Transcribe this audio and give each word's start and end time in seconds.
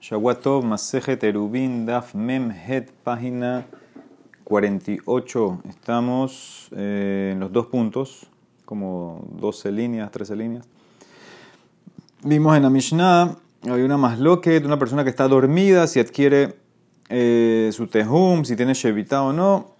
Shawatov 0.00 0.64
Masejet 0.64 1.22
Erubin 1.24 1.84
Daf 1.84 2.14
Mem 2.14 2.50
Het, 2.50 2.90
página 3.04 3.66
48. 4.44 5.60
Estamos 5.68 6.70
eh, 6.74 7.32
en 7.34 7.40
los 7.40 7.52
dos 7.52 7.66
puntos, 7.66 8.26
como 8.64 9.22
12 9.38 9.70
líneas, 9.70 10.10
13 10.10 10.36
líneas. 10.36 10.66
Vimos 12.22 12.56
en 12.56 12.62
la 12.62 12.70
Mishnah, 12.70 13.36
hay 13.62 13.82
una 13.82 13.98
más 13.98 14.18
de 14.18 14.62
una 14.64 14.78
persona 14.78 15.04
que 15.04 15.10
está 15.10 15.28
dormida, 15.28 15.86
si 15.86 16.00
adquiere 16.00 16.56
eh, 17.10 17.68
su 17.70 17.86
tehum, 17.86 18.44
si 18.46 18.56
tiene 18.56 18.72
shevita 18.72 19.22
o 19.22 19.34
no. 19.34 19.74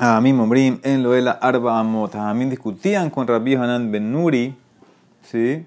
A 0.00 0.20
mí, 0.20 0.34
Mombrim, 0.34 0.80
en 0.82 1.02
lo 1.02 1.12
de 1.12 1.22
la 1.22 1.30
Arba 1.30 1.80
Amot. 1.80 2.14
A 2.14 2.34
mí 2.34 2.44
discutían 2.44 3.08
con 3.08 3.26
Rabbi 3.26 3.54
Hanan 3.54 3.90
Ben 3.90 4.12
Nuri, 4.12 4.54
¿sí? 5.22 5.64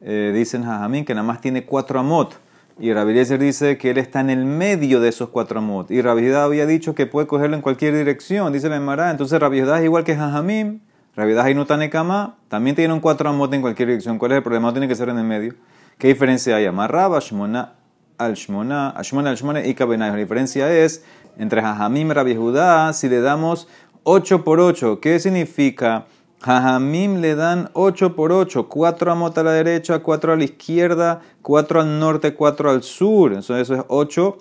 Eh, 0.00 0.32
dicen 0.32 0.62
Jajamín 0.62 1.04
que 1.04 1.12
nada 1.12 1.26
más 1.26 1.40
tiene 1.40 1.64
cuatro 1.64 1.98
amot. 1.98 2.49
Y 2.82 2.94
Rabbi 2.94 3.12
dice 3.12 3.76
que 3.76 3.90
él 3.90 3.98
está 3.98 4.20
en 4.20 4.30
el 4.30 4.46
medio 4.46 5.00
de 5.00 5.10
esos 5.10 5.28
cuatro 5.28 5.58
amot. 5.58 5.90
Y 5.90 6.00
Rabbi 6.00 6.32
había 6.32 6.64
dicho 6.64 6.94
que 6.94 7.04
puede 7.04 7.26
cogerlo 7.26 7.54
en 7.54 7.60
cualquier 7.60 7.94
dirección, 7.94 8.50
dice 8.54 8.70
la 8.70 8.76
Emara. 8.76 9.10
Entonces 9.10 9.38
Rabbi 9.38 9.58
es 9.58 9.84
igual 9.84 10.02
que 10.02 10.16
Jajamín. 10.16 10.80
Rabbi 11.14 11.50
y 11.50 11.54
Nutanekama 11.54 12.36
también 12.48 12.74
tienen 12.74 13.00
cuatro 13.00 13.28
amot 13.28 13.52
en 13.52 13.60
cualquier 13.60 13.88
dirección. 13.88 14.18
¿Cuál 14.18 14.32
es 14.32 14.36
el 14.38 14.42
problema? 14.42 14.72
Tiene 14.72 14.88
que 14.88 14.94
ser 14.94 15.10
en 15.10 15.18
el 15.18 15.24
medio. 15.24 15.54
¿Qué 15.98 16.08
diferencia 16.08 16.56
hay? 16.56 16.64
Amarraba, 16.64 17.18
Shmona, 17.20 17.74
al 18.16 18.32
Shmona, 18.32 18.90
Ashmona, 18.96 19.34
y 19.62 19.74
La 19.98 20.16
diferencia 20.16 20.72
es 20.72 21.04
entre 21.36 21.60
Jajamim 21.60 22.10
y 22.10 22.14
Rabbi 22.14 22.34
Judá 22.34 22.94
si 22.94 23.10
le 23.10 23.20
damos 23.20 23.68
8 24.04 24.42
por 24.42 24.58
8. 24.58 25.00
¿Qué 25.00 25.18
significa? 25.18 26.06
Jajamim 26.42 27.20
le 27.20 27.34
dan 27.34 27.68
8 27.74 28.16
por 28.16 28.32
8, 28.32 28.68
4 28.68 29.12
amot 29.12 29.36
a 29.36 29.42
la 29.42 29.52
derecha, 29.52 29.98
4 29.98 30.32
a 30.32 30.36
la 30.36 30.44
izquierda, 30.44 31.20
4 31.42 31.80
al 31.80 31.98
norte, 32.00 32.34
4 32.34 32.70
al 32.70 32.82
sur. 32.82 33.32
Entonces 33.32 33.58
eso 33.58 33.74
es 33.74 33.84
8 33.88 34.38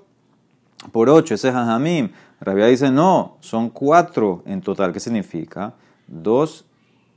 por 0.92 1.10
8, 1.10 1.34
ese 1.34 1.50
es 1.50 1.54
Jajamim. 1.54 2.10
Rabia 2.40 2.68
dice 2.68 2.90
no, 2.90 3.38
son 3.42 3.70
4 3.70 4.44
en 4.46 4.62
total. 4.62 4.94
¿Qué 4.94 5.02
significa? 5.02 5.74
2 6.08 6.66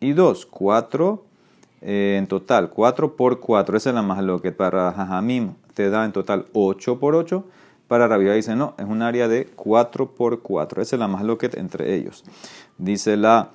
y 0.01 0.13
2, 0.13 0.47
4 0.47 1.25
eh, 1.83 2.17
en 2.19 2.27
total, 2.27 2.71
4 2.71 3.17
por 3.17 3.39
4. 3.39 3.77
Esa 3.77 3.91
es 3.91 3.95
la 3.95 4.03
más 4.03 4.23
lo 4.23 4.43
que 4.43 4.51
para 4.51 4.93
Jajamim 4.93 5.55
te 5.75 5.91
da 5.91 6.05
en 6.05 6.13
total 6.13 6.47
8 6.55 6.99
por 6.99 7.15
8. 7.15 7.45
Para 7.87 8.09
Rabia 8.09 8.33
dice 8.33 8.57
no, 8.57 8.75
es 8.79 8.87
un 8.87 9.03
área 9.03 9.29
de 9.29 9.47
4 9.55 10.11
por 10.11 10.43
4. 10.43 10.83
Esa 10.83 10.97
es 10.97 11.01
la 11.01 11.07
más 11.07 11.23
lo 11.23 11.39
que 11.39 11.51
entre 11.55 11.95
ellos. 11.95 12.25
Dice 12.79 13.17
la 13.17 13.51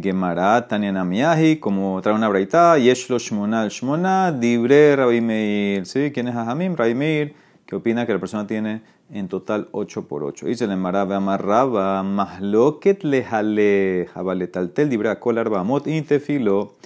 Gemara, 0.00 0.68
Tanianamiahi, 0.68 1.56
como 1.56 2.00
trae 2.02 2.14
una 2.14 2.28
braita, 2.28 2.78
Yeshlo 2.78 3.18
Shmona 3.18 3.66
Shmona, 3.68 4.30
Dibre 4.30 4.94
Rabbi 4.94 5.20
Meir. 5.20 5.86
¿Sí? 5.86 6.12
¿Quién 6.12 6.28
es 6.28 6.36
Hajamim? 6.36 6.76
Rabbi 6.76 6.94
Meir, 6.94 7.34
que 7.66 7.74
opina 7.74 8.06
que 8.06 8.12
la 8.12 8.20
persona 8.20 8.46
tiene 8.46 8.82
en 9.10 9.26
total 9.26 9.68
8 9.72 10.06
por 10.06 10.22
8. 10.22 10.46
Dice 10.46 10.68
le 10.68 10.76
maraba 10.76 11.16
amarraba, 11.16 12.02
mahloket 12.04 13.02
lejale, 13.02 14.08
jabaletaltel, 14.14 14.88
dibre 14.88 15.18
kolar 15.18 15.50
bamot, 15.50 15.88
intefilo. 15.88 16.76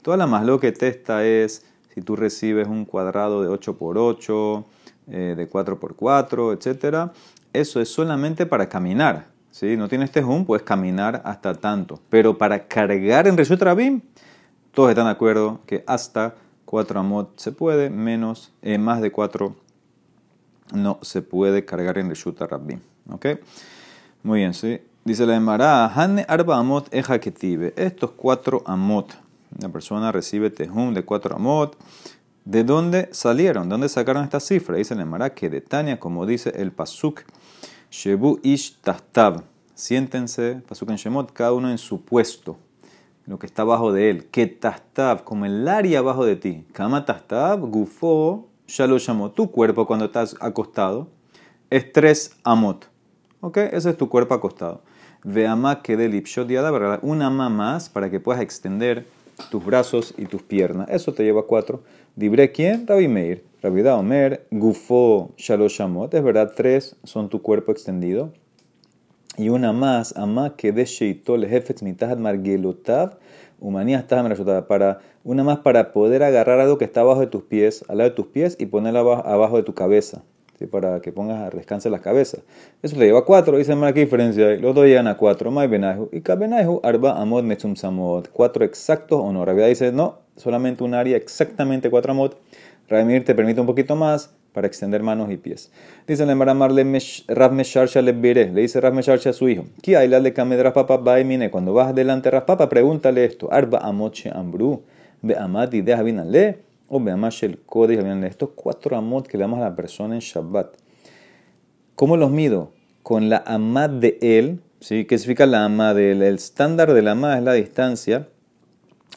Toda 0.00 0.16
la 0.16 0.26
mahloket 0.26 0.82
esta 0.82 1.26
es 1.26 1.66
si 1.92 2.00
tú 2.00 2.16
recibes 2.16 2.68
un 2.68 2.86
cuadrado 2.86 3.42
de 3.42 3.48
8 3.48 3.76
por 3.76 3.98
8, 3.98 4.64
eh, 5.10 5.34
de 5.36 5.46
4 5.46 5.78
por 5.78 5.94
4, 5.94 6.54
etc. 6.54 7.10
Eso 7.52 7.82
es 7.82 7.90
solamente 7.90 8.46
para 8.46 8.68
caminar. 8.70 9.37
Si 9.58 9.76
no 9.76 9.88
tienes 9.88 10.12
tejum, 10.12 10.44
puedes 10.44 10.62
caminar 10.62 11.20
hasta 11.24 11.52
tanto. 11.52 11.98
Pero 12.10 12.38
para 12.38 12.68
cargar 12.68 13.26
en 13.26 13.36
Reshut 13.36 13.60
Rabim, 13.60 14.02
todos 14.70 14.90
están 14.90 15.06
de 15.06 15.10
acuerdo 15.10 15.62
que 15.66 15.82
hasta 15.88 16.36
4 16.64 17.00
amot 17.00 17.36
se 17.40 17.50
puede, 17.50 17.90
menos, 17.90 18.52
eh, 18.62 18.78
más 18.78 19.00
de 19.00 19.10
4 19.10 19.56
no 20.74 21.00
se 21.02 21.22
puede 21.22 21.64
cargar 21.64 21.98
en 21.98 22.08
Reshut 22.08 22.40
Rabim. 22.40 22.78
¿Ok? 23.10 23.26
Muy 24.22 24.38
bien, 24.38 24.54
sí. 24.54 24.80
Dice 25.04 25.26
la 25.26 25.34
Emara, 25.34 25.86
Hanne 25.86 26.24
arba 26.28 26.56
amot 26.56 26.86
eja 26.94 27.18
ketive. 27.18 27.74
Estos 27.74 28.12
4 28.12 28.62
amot. 28.64 29.12
La 29.60 29.70
persona 29.70 30.12
recibe 30.12 30.50
tejum 30.50 30.94
de 30.94 31.04
4 31.04 31.34
amot. 31.34 31.76
¿De 32.44 32.62
dónde 32.62 33.08
salieron? 33.10 33.64
¿De 33.64 33.70
dónde 33.70 33.88
sacaron 33.88 34.22
esta 34.22 34.38
cifra? 34.38 34.76
Dice 34.76 34.94
la 34.94 35.02
Emara 35.02 35.34
que 35.34 35.50
de 35.50 35.60
Tania, 35.62 35.98
como 35.98 36.26
dice 36.26 36.52
el 36.54 36.70
Pasuk, 36.70 37.22
Shebu 37.90 38.40
ish. 38.42 38.78
Siéntense, 39.74 40.62
Pasuk 40.66 40.90
en 40.90 40.96
Shemot, 40.96 41.32
cada 41.32 41.52
uno 41.52 41.70
en 41.70 41.78
su 41.78 42.02
puesto, 42.02 42.56
lo 43.26 43.38
que 43.38 43.46
está 43.46 43.62
abajo 43.62 43.92
de 43.92 44.10
él. 44.10 44.26
Que 44.26 44.46
tahtab, 44.46 45.22
como 45.22 45.46
el 45.46 45.68
área 45.68 46.00
abajo 46.00 46.24
de 46.24 46.34
ti. 46.34 46.64
Kama 46.72 47.04
tahtab, 47.04 47.60
gufo, 47.60 48.48
llamó 48.66 49.30
Tu 49.30 49.50
cuerpo 49.50 49.86
cuando 49.86 50.06
estás 50.06 50.36
acostado 50.40 51.08
es 51.70 51.92
tres 51.92 52.32
amot. 52.44 52.88
¿Ok? 53.40 53.58
Ese 53.58 53.90
es 53.90 53.96
tu 53.96 54.08
cuerpo 54.08 54.34
acostado. 54.34 54.82
Veama 55.24 55.82
que 55.82 55.96
del 55.96 56.12
¿verdad? 56.12 57.00
Una 57.02 57.26
ama 57.26 57.48
más 57.48 57.88
para 57.88 58.10
que 58.10 58.20
puedas 58.20 58.42
extender 58.42 59.06
tus 59.50 59.64
brazos 59.64 60.14
y 60.16 60.26
tus 60.26 60.42
piernas. 60.42 60.88
Eso 60.90 61.12
te 61.12 61.22
lleva 61.22 61.40
a 61.40 61.44
cuatro. 61.44 61.82
Dibre 62.16 62.50
quién? 62.50 62.86
Rabbi 62.86 63.08
Meir. 63.08 63.44
Rabbi 63.60 63.80
Omer, 63.88 64.46
Gufo, 64.52 65.32
Shaloshamot. 65.36 66.14
Es 66.14 66.22
verdad, 66.22 66.52
tres 66.54 66.94
son 67.02 67.28
tu 67.28 67.42
cuerpo 67.42 67.72
extendido. 67.72 68.32
Y 69.36 69.48
una 69.48 69.72
más, 69.72 70.16
ama 70.16 70.54
que 70.56 70.72
Sheitol, 70.72 71.44
Hefetz 71.44 71.82
Mitahad 71.82 72.18
Margelotav, 72.18 73.18
Humanías 73.60 74.04
para 74.04 75.00
una 75.24 75.42
más 75.42 75.58
para 75.58 75.92
poder 75.92 76.22
agarrar 76.22 76.60
algo 76.60 76.78
que 76.78 76.84
está 76.84 77.00
abajo 77.00 77.20
de 77.20 77.26
tus 77.26 77.42
pies, 77.42 77.84
al 77.88 77.98
lado 77.98 78.10
de 78.10 78.16
tus 78.16 78.26
pies 78.26 78.56
y 78.60 78.66
ponerlo 78.66 79.12
abajo, 79.12 79.56
de 79.56 79.64
tu 79.64 79.74
cabeza, 79.74 80.22
para 80.70 81.00
que 81.00 81.10
pongas 81.10 81.52
descanse 81.52 81.90
las 81.90 82.00
cabezas. 82.00 82.42
Eso 82.82 82.96
te 82.96 83.04
lleva 83.04 83.20
a 83.20 83.24
cuatro, 83.24 83.58
dice 83.58 83.74
más 83.74 83.92
qué 83.92 84.00
diferencia. 84.00 84.56
Los 84.56 84.74
dos 84.74 84.86
llegan 84.86 85.08
a 85.08 85.16
cuatro, 85.16 85.50
Mai 85.50 85.66
Benahu 85.66 86.08
y 86.12 86.20
Kabenahu, 86.20 86.80
Arba 86.84 87.20
Amod 87.20 87.42
Metzum 87.42 87.74
Samod. 87.74 88.26
Cuatro 88.32 88.64
exactos 88.64 89.20
o 89.20 89.32
no. 89.32 89.44
Rabia 89.44 89.66
dice 89.66 89.90
no, 89.90 90.20
solamente 90.36 90.84
un 90.84 90.94
área 90.94 91.16
exactamente 91.16 91.90
cuatro 91.90 92.12
Amod. 92.12 92.34
Ramir 92.88 93.24
te 93.24 93.34
permite 93.34 93.60
un 93.60 93.66
poquito 93.66 93.96
más 93.96 94.30
para 94.52 94.66
extender 94.66 95.02
manos 95.02 95.30
y 95.30 95.36
pies. 95.36 95.70
Dice 96.06 96.24
la 96.24 96.34
Marle 96.34 97.00
Rav 97.28 97.52
Mesharsha 97.52 98.00
le 98.00 98.12
le 98.12 98.60
dice 98.62 98.80
Rav 98.80 98.94
Mesharsha 98.94 99.30
a 99.30 99.32
su 99.34 99.48
hijo, 99.48 99.66
¿qué 99.82 99.96
hay 99.96 100.08
la 100.08 100.20
de 100.20 100.32
Kamedra 100.32 100.72
Papa 100.72 101.16
mine? 101.22 101.50
Cuando 101.50 101.74
vas 101.74 101.94
delante 101.94 102.30
de 102.30 102.40
Papa, 102.40 102.68
pregúntale 102.68 103.26
esto, 103.26 103.52
Arba 103.52 103.78
Amoche 103.78 104.30
Ambru, 104.34 104.82
Be 105.20 105.36
Amati 105.36 105.82
de 105.82 106.24
le 106.24 106.58
o 106.88 106.98
Be 106.98 107.12
Amashel 107.12 107.58
Kodesh 107.60 108.00
Estos 108.24 108.50
cuatro 108.54 108.96
amot 108.96 109.26
que 109.26 109.36
le 109.36 109.42
damos 109.42 109.58
a 109.58 109.64
la 109.64 109.76
persona 109.76 110.14
en 110.14 110.20
Shabbat. 110.20 110.74
¿Cómo 111.94 112.16
los 112.16 112.30
mido? 112.30 112.72
Con 113.02 113.28
la 113.28 113.42
amad 113.46 113.90
de 113.90 114.18
él, 114.22 114.60
¿sí? 114.80 115.04
¿Qué 115.04 115.18
significa 115.18 115.44
la 115.44 115.64
amad 115.66 115.94
de 115.94 116.12
él? 116.12 116.22
El 116.22 116.36
estándar 116.36 116.94
de 116.94 117.02
la 117.02 117.12
amad 117.12 117.36
es 117.36 117.44
la 117.44 117.52
distancia 117.52 118.28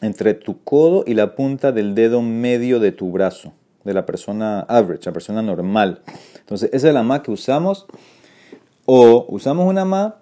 entre 0.02 0.34
tu 0.34 0.62
codo 0.62 1.04
y 1.06 1.14
la 1.14 1.34
punta 1.34 1.72
del 1.72 1.94
dedo 1.94 2.20
medio 2.20 2.78
de 2.78 2.92
tu 2.92 3.10
brazo 3.10 3.54
de 3.84 3.94
la 3.94 4.06
persona 4.06 4.60
average, 4.60 5.06
la 5.06 5.12
persona 5.12 5.42
normal. 5.42 6.02
Entonces, 6.38 6.70
esa 6.72 6.88
es 6.88 6.94
la 6.94 7.02
ma 7.02 7.22
que 7.22 7.30
usamos. 7.30 7.86
O 8.84 9.26
usamos 9.28 9.68
una 9.68 9.84
ma 9.84 10.16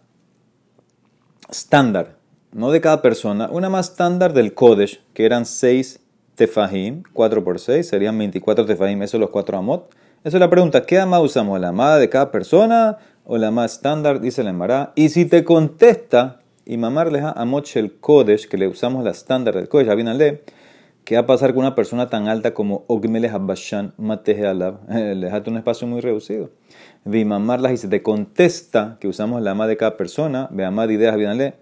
estándar, 1.50 2.16
no 2.52 2.70
de 2.70 2.80
cada 2.80 3.02
persona, 3.02 3.48
una 3.50 3.68
más 3.68 3.90
estándar 3.90 4.32
del 4.32 4.54
Kodesh, 4.54 5.02
que 5.14 5.24
eran 5.24 5.46
6 5.46 6.00
tefahim, 6.34 7.02
4 7.12 7.44
por 7.44 7.58
6, 7.58 7.86
serían 7.86 8.16
24 8.18 8.66
tefahim, 8.66 9.02
eso 9.02 9.18
los 9.18 9.30
4 9.30 9.58
amot. 9.58 9.90
Esa 10.24 10.36
es 10.36 10.40
la 10.40 10.50
pregunta, 10.50 10.84
¿qué 10.84 10.98
ama 10.98 11.20
usamos? 11.20 11.58
¿La 11.60 11.68
ama 11.68 11.96
de 11.96 12.08
cada 12.08 12.30
persona 12.30 12.98
o 13.24 13.38
la 13.38 13.50
más 13.50 13.72
estándar? 13.72 14.20
Dice 14.20 14.42
la 14.42 14.50
Emara. 14.50 14.92
Y 14.94 15.08
si 15.08 15.24
te 15.24 15.44
contesta, 15.44 16.40
y 16.66 16.76
mamarle 16.76 17.20
a 17.20 17.30
amot 17.30 17.66
el 17.74 17.98
Kodesh, 17.98 18.46
que 18.48 18.58
le 18.58 18.68
usamos 18.68 19.02
la 19.02 19.10
estándar 19.10 19.54
del 19.54 19.68
Kodesh, 19.68 19.88
leer 19.88 20.44
¿Qué 21.10 21.16
va 21.16 21.22
a 21.22 21.26
pasar 21.26 21.54
con 21.54 21.64
una 21.64 21.74
persona 21.74 22.08
tan 22.08 22.28
alta 22.28 22.54
como 22.54 22.84
Ogmelech 22.86 23.32
Habashan 23.32 23.94
Mateje 23.96 24.46
Alab? 24.46 24.88
Le 24.88 25.16
dejaste 25.16 25.50
un 25.50 25.56
espacio 25.56 25.88
muy 25.88 26.00
reducido. 26.00 26.50
Vimamarlas 27.04 27.72
y 27.72 27.78
se 27.78 27.88
te 27.88 28.00
contesta 28.00 28.96
que 29.00 29.08
usamos 29.08 29.42
la 29.42 29.50
ama 29.50 29.66
de 29.66 29.76
cada 29.76 29.96
persona. 29.96 30.46
Ve 30.52 30.64
amad 30.64 30.88
ideas 30.88 31.16
bien 31.16 31.52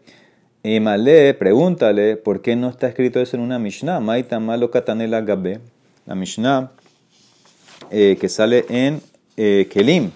Y 0.62 0.80
male, 0.80 1.32
pregúntale 1.32 2.18
por 2.18 2.42
qué 2.42 2.56
no 2.56 2.68
está 2.68 2.88
escrito 2.88 3.20
eso 3.20 3.38
en 3.38 3.42
una 3.42 3.58
Mishnah. 3.58 4.00
Maita 4.00 4.38
malo 4.38 4.70
katanela 4.70 5.22
gabe. 5.22 5.60
La 6.04 6.14
Mishnah 6.14 6.70
eh, 7.90 8.18
que 8.20 8.28
sale 8.28 8.66
en 8.68 9.00
eh, 9.38 9.66
Kelim. 9.70 10.10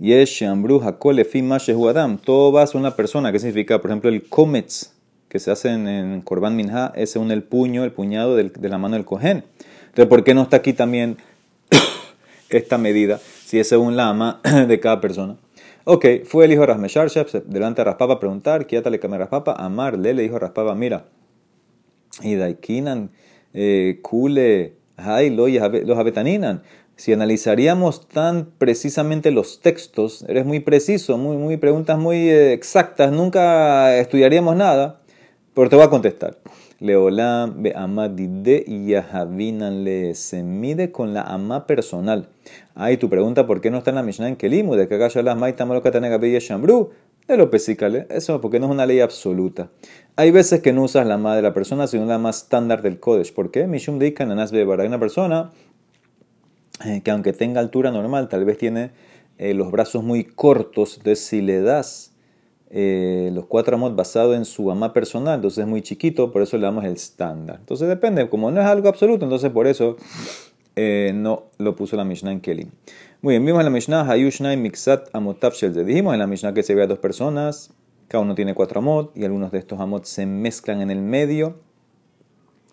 Yesh 0.00 0.40
Shambru 0.40 0.82
Hakole 0.82 1.24
Fima 1.24 1.58
Adam. 1.88 2.18
Todo 2.18 2.50
va 2.50 2.64
a 2.64 2.68
una 2.74 2.96
persona. 2.96 3.30
¿Qué 3.30 3.38
significa? 3.38 3.80
Por 3.80 3.92
ejemplo, 3.92 4.10
el 4.10 4.28
Comets 4.28 4.92
que 5.32 5.38
se 5.38 5.50
hacen 5.50 5.88
en 5.88 6.20
Korban 6.20 6.54
Minha 6.54 6.92
es 6.94 7.12
según 7.12 7.30
el 7.30 7.42
puño, 7.42 7.84
el 7.84 7.92
puñado 7.92 8.36
de 8.36 8.68
la 8.68 8.76
mano 8.76 8.96
del 8.96 9.06
cohen. 9.06 9.44
Entonces, 9.86 10.06
¿por 10.06 10.24
qué 10.24 10.34
no 10.34 10.42
está 10.42 10.58
aquí 10.58 10.74
también 10.74 11.16
esta 12.50 12.76
medida? 12.76 13.18
Si 13.42 13.58
es 13.58 13.66
según 13.66 13.96
la 13.96 14.10
ama 14.10 14.42
de 14.68 14.78
cada 14.78 15.00
persona. 15.00 15.38
Ok, 15.84 16.04
fue 16.26 16.44
el 16.44 16.52
hijo 16.52 16.60
de 16.60 16.66
Rasmesharsha 16.66 17.24
delante 17.46 17.80
de 17.80 17.84
Raspapa 17.86 18.12
a 18.12 18.20
preguntar, 18.20 18.66
¿qué 18.66 18.82
le 18.82 19.00
cambió 19.00 19.20
Raspapa? 19.20 19.54
Amarle, 19.54 20.12
le 20.12 20.22
dijo 20.22 20.38
Raspapa, 20.38 20.74
mira, 20.74 21.06
y 22.20 22.34
Daikinan, 22.34 23.08
eh, 23.54 24.00
Kule, 24.02 24.74
Ay, 24.98 25.30
los 25.30 25.98
abetaninan. 25.98 26.62
Si 26.96 27.10
analizaríamos 27.10 28.06
tan 28.06 28.50
precisamente 28.58 29.30
los 29.30 29.60
textos, 29.60 30.26
eres 30.28 30.44
muy 30.44 30.60
preciso, 30.60 31.16
muy, 31.16 31.38
muy 31.38 31.56
preguntas 31.56 31.98
muy 31.98 32.28
eh, 32.28 32.52
exactas, 32.52 33.10
nunca 33.10 33.96
estudiaríamos 33.96 34.54
nada, 34.56 35.00
pero 35.54 35.68
te 35.68 35.76
voy 35.76 35.84
a 35.84 35.90
contestar. 35.90 36.38
Leolam 36.80 37.62
be 37.62 37.72
amadide 37.76 38.64
y 38.66 38.88
yahavinan 38.88 39.84
le 39.84 40.14
se 40.16 40.42
mide 40.42 40.90
con 40.90 41.14
la 41.14 41.22
ama 41.22 41.66
personal. 41.66 42.28
Ay, 42.74 42.96
tu 42.96 43.08
pregunta, 43.08 43.46
¿por 43.46 43.60
qué 43.60 43.70
no 43.70 43.78
está 43.78 43.90
en 43.90 43.96
la 43.96 44.02
Mishnah 44.02 44.28
en 44.28 44.36
Kelimu? 44.36 44.74
De 44.74 44.88
que 44.88 44.96
acá 44.96 45.08
ya 45.08 45.22
las 45.22 45.36
maita 45.36 45.64
y 45.64 46.38
shambru. 46.40 46.90
De 47.28 47.36
lo 47.36 47.50
pesícale. 47.50 48.06
Eso 48.10 48.40
porque 48.40 48.58
no 48.58 48.66
es 48.66 48.72
una 48.72 48.84
ley 48.84 49.00
absoluta. 49.00 49.70
Hay 50.16 50.32
veces 50.32 50.60
que 50.60 50.72
no 50.72 50.82
usas 50.82 51.06
la 51.06 51.14
ama 51.14 51.36
de 51.36 51.42
la 51.42 51.54
persona, 51.54 51.86
sino 51.86 52.04
la 52.04 52.18
más 52.18 52.42
estándar 52.42 52.82
del 52.82 52.98
Kodesh. 52.98 53.32
¿Por 53.32 53.50
qué? 53.50 53.66
Mishum 53.66 53.98
de 53.98 54.12
Kananas 54.12 54.52
Hay 54.52 54.62
una 54.64 54.98
persona 54.98 55.52
eh, 56.84 57.02
que 57.04 57.10
aunque 57.12 57.32
tenga 57.32 57.60
altura 57.60 57.92
normal, 57.92 58.28
tal 58.28 58.44
vez 58.44 58.58
tiene 58.58 58.90
eh, 59.38 59.54
los 59.54 59.70
brazos 59.70 60.02
muy 60.02 60.24
cortos. 60.24 60.96
Entonces, 60.96 61.24
si 61.24 61.42
le 61.42 61.62
das 61.62 62.11
eh, 62.74 63.30
los 63.34 63.44
cuatro 63.44 63.76
amot 63.76 63.94
basado 63.94 64.34
en 64.34 64.46
su 64.46 64.70
ama 64.70 64.94
personal, 64.94 65.34
entonces 65.34 65.58
es 65.58 65.68
muy 65.68 65.82
chiquito, 65.82 66.32
por 66.32 66.40
eso 66.40 66.56
le 66.56 66.62
damos 66.62 66.84
el 66.86 66.94
estándar. 66.94 67.58
Entonces 67.60 67.86
depende, 67.86 68.30
como 68.30 68.50
no 68.50 68.62
es 68.62 68.66
algo 68.66 68.88
absoluto, 68.88 69.26
entonces 69.26 69.50
por 69.50 69.66
eso 69.66 69.96
eh, 70.74 71.12
no 71.14 71.44
lo 71.58 71.76
puso 71.76 71.96
la 71.96 72.04
Mishnah 72.04 72.32
en 72.32 72.40
Kelly. 72.40 72.68
Muy 73.20 73.34
bien, 73.34 73.44
vimos 73.44 73.60
en 73.60 73.66
la 73.66 73.70
Mishnah 73.70 74.10
Hayushnai 74.10 74.56
Mixat 74.56 75.10
Amotav 75.12 75.52
Dijimos 75.52 76.14
en 76.14 76.20
la 76.20 76.26
Mishnah 76.26 76.54
que 76.54 76.62
se 76.62 76.74
ve 76.74 76.82
a 76.82 76.86
dos 76.86 76.98
personas, 76.98 77.74
cada 78.08 78.24
uno 78.24 78.34
tiene 78.34 78.54
cuatro 78.54 78.78
amot 78.78 79.14
y 79.14 79.26
algunos 79.26 79.52
de 79.52 79.58
estos 79.58 79.78
amot 79.78 80.06
se 80.06 80.24
mezclan 80.24 80.80
en 80.80 80.90
el 80.90 81.02
medio, 81.02 81.56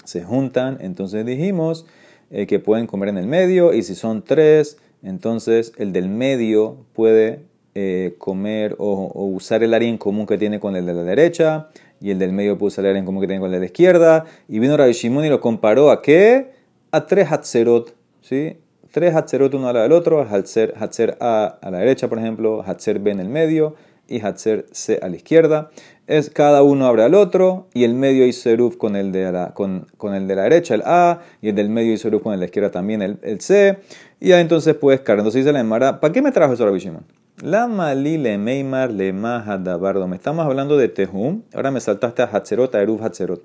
se 0.05 0.23
juntan, 0.23 0.77
entonces 0.79 1.25
dijimos 1.25 1.85
eh, 2.31 2.47
que 2.47 2.59
pueden 2.59 2.87
comer 2.87 3.09
en 3.09 3.17
el 3.17 3.27
medio 3.27 3.73
y 3.73 3.83
si 3.83 3.95
son 3.95 4.23
tres, 4.23 4.77
entonces 5.03 5.73
el 5.77 5.91
del 5.91 6.07
medio 6.07 6.85
puede 6.93 7.48
eh, 7.75 8.15
comer 8.17 8.75
o, 8.79 9.11
usar 9.33 9.63
el 9.63 9.73
área 9.73 9.97
común 9.97 10.25
que 10.25 10.37
tiene 10.37 10.59
con 10.59 10.75
el 10.75 10.85
de 10.85 10.93
la 10.93 11.03
derecha, 11.03 11.69
y 12.01 12.11
el 12.11 12.19
del 12.19 12.31
medio 12.31 12.57
puede 12.57 12.69
usar 12.69 12.85
el 12.85 12.91
área 12.91 13.05
común 13.05 13.21
que 13.21 13.27
tiene 13.27 13.39
con 13.39 13.47
el 13.47 13.53
de 13.53 13.59
la 13.59 13.65
izquierda. 13.65 14.25
Y 14.47 14.59
vino 14.59 14.77
Rabbi 14.77 14.93
Shimon 14.93 15.25
y 15.25 15.29
lo 15.29 15.41
comparó 15.41 15.91
a 15.91 16.01
qué? 16.01 16.51
A 16.91 17.05
tres 17.05 17.31
Hatzerot, 17.31 17.93
¿sí? 18.21 18.57
Tres 18.91 19.13
Hatzerot 19.15 19.53
uno 19.53 19.67
al 19.67 19.75
lado 19.75 19.83
del 19.83 19.93
otro, 19.93 20.21
Hatzer, 20.21 20.73
Hatzer 20.77 21.17
A 21.19 21.59
a 21.61 21.71
la 21.71 21.79
derecha, 21.79 22.07
por 22.07 22.17
ejemplo, 22.17 22.63
Hatzer 22.65 22.99
B 22.99 23.11
en 23.11 23.19
el 23.19 23.29
medio 23.29 23.75
y 24.07 24.19
Hatzer 24.21 24.65
C 24.71 24.99
a 25.01 25.07
la 25.07 25.15
izquierda. 25.15 25.69
Es 26.07 26.31
cada 26.31 26.63
uno 26.63 26.87
abre 26.87 27.03
al 27.03 27.13
otro 27.13 27.67
y 27.73 27.83
el 27.83 27.93
medio 27.93 28.25
hizo 28.25 28.41
Seruf 28.41 28.77
con 28.77 28.95
el 28.95 29.11
de 29.11 29.51
con, 29.53 29.85
con, 29.97 30.15
el 30.15 30.27
de 30.27 30.35
la 30.35 30.43
derecha, 30.43 30.73
el 30.73 30.81
A, 30.85 31.21
y 31.41 31.49
el 31.49 31.55
del 31.55 31.69
medio 31.69 31.93
hizo 31.93 32.03
Seruf 32.03 32.23
con 32.23 32.33
el 32.33 32.39
de 32.39 32.45
la 32.45 32.47
izquierda 32.47 32.71
también, 32.71 33.03
el, 33.03 33.19
el 33.21 33.39
C. 33.41 33.77
Y 34.19 34.29
ya 34.29 34.39
entonces 34.39 34.73
puedes 34.73 35.01
cargar. 35.01 35.19
Entonces 35.19 35.45
dice 35.45 35.53
la 35.53 35.59
Emara, 35.59 35.99
¿para 35.99 36.11
qué 36.11 36.23
me 36.23 36.31
trajo 36.31 36.53
eso 36.53 36.65
Rabbi 36.65 36.79
Shimon? 36.79 37.18
La 37.41 37.67
mali 37.67 38.17
le 38.17 38.37
meimar 38.37 38.91
le 38.91 39.13
Me 39.13 40.15
Estamos 40.15 40.45
hablando 40.45 40.75
de 40.75 40.89
Tehum. 40.89 41.43
Ahora 41.53 41.71
me 41.71 41.79
saltaste 41.79 42.21
a 42.21 42.25
Hatzerot, 42.25 42.75
a 42.75 42.81
Eruv 42.81 43.01
Hatzerot. 43.01 43.43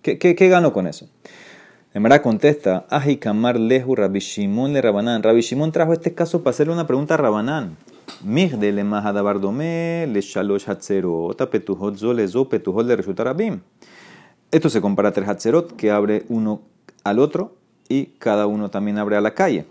¿Qué, 0.00 0.18
qué, 0.18 0.34
qué 0.34 0.48
gano 0.48 0.72
con 0.72 0.86
eso? 0.86 1.10
Emara 1.92 2.22
contesta, 2.22 2.86
Ajikamar 2.88 3.60
lehu 3.60 3.96
Rabbi 3.96 4.20
Shimon 4.20 4.72
le 4.72 4.80
Rabanán. 4.80 5.22
Rabbi 5.22 5.42
Shimon 5.42 5.72
trajo 5.72 5.92
este 5.92 6.14
caso 6.14 6.42
para 6.42 6.52
hacerle 6.52 6.72
una 6.72 6.86
pregunta 6.86 7.14
a 7.14 7.16
Rabanán. 7.18 7.76
de 8.22 8.72
le 8.72 8.82
mahadabardome 8.82 10.06
le 10.10 10.20
shalosh 10.22 10.66
hatzerot, 10.66 11.36
petuhot 11.50 11.96
zo 11.96 12.14
le 12.14 12.26
zo 12.26 12.48
petuhot 12.48 12.86
le 12.86 12.96
resulta 12.96 13.24
rabim. 13.24 13.60
Esto 14.50 14.70
se 14.70 14.80
compara 14.80 15.10
a 15.10 15.12
tres 15.12 15.28
hatzerot 15.28 15.76
que 15.76 15.90
abre 15.90 16.24
uno 16.30 16.62
al 17.04 17.18
otro 17.18 17.56
y 17.90 18.06
cada 18.18 18.46
uno 18.46 18.70
también 18.70 18.96
abre 18.96 19.16
a 19.16 19.20
la 19.20 19.34
calle. 19.34 19.66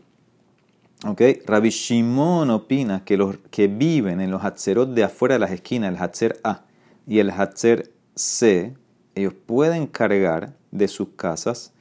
Okay. 1.05 1.41
Rabbi 1.45 1.69
Shimon 1.69 2.49
opina 2.49 3.03
que 3.03 3.17
los 3.17 3.37
que 3.51 3.67
viven 3.67 4.21
en 4.21 4.31
los 4.31 4.43
Hatzerot 4.43 4.93
de 4.93 5.03
afuera 5.03 5.35
de 5.35 5.39
las 5.39 5.51
esquinas, 5.51 5.91
el 5.91 6.01
Hatzer 6.01 6.39
A 6.43 6.63
y 7.05 7.19
el 7.19 7.29
Hatzer 7.29 7.91
C, 8.15 8.73
ellos 9.13 9.33
pueden 9.33 9.87
cargar 9.87 10.55
de 10.71 10.87
sus 10.87 11.09
casas 11.17 11.73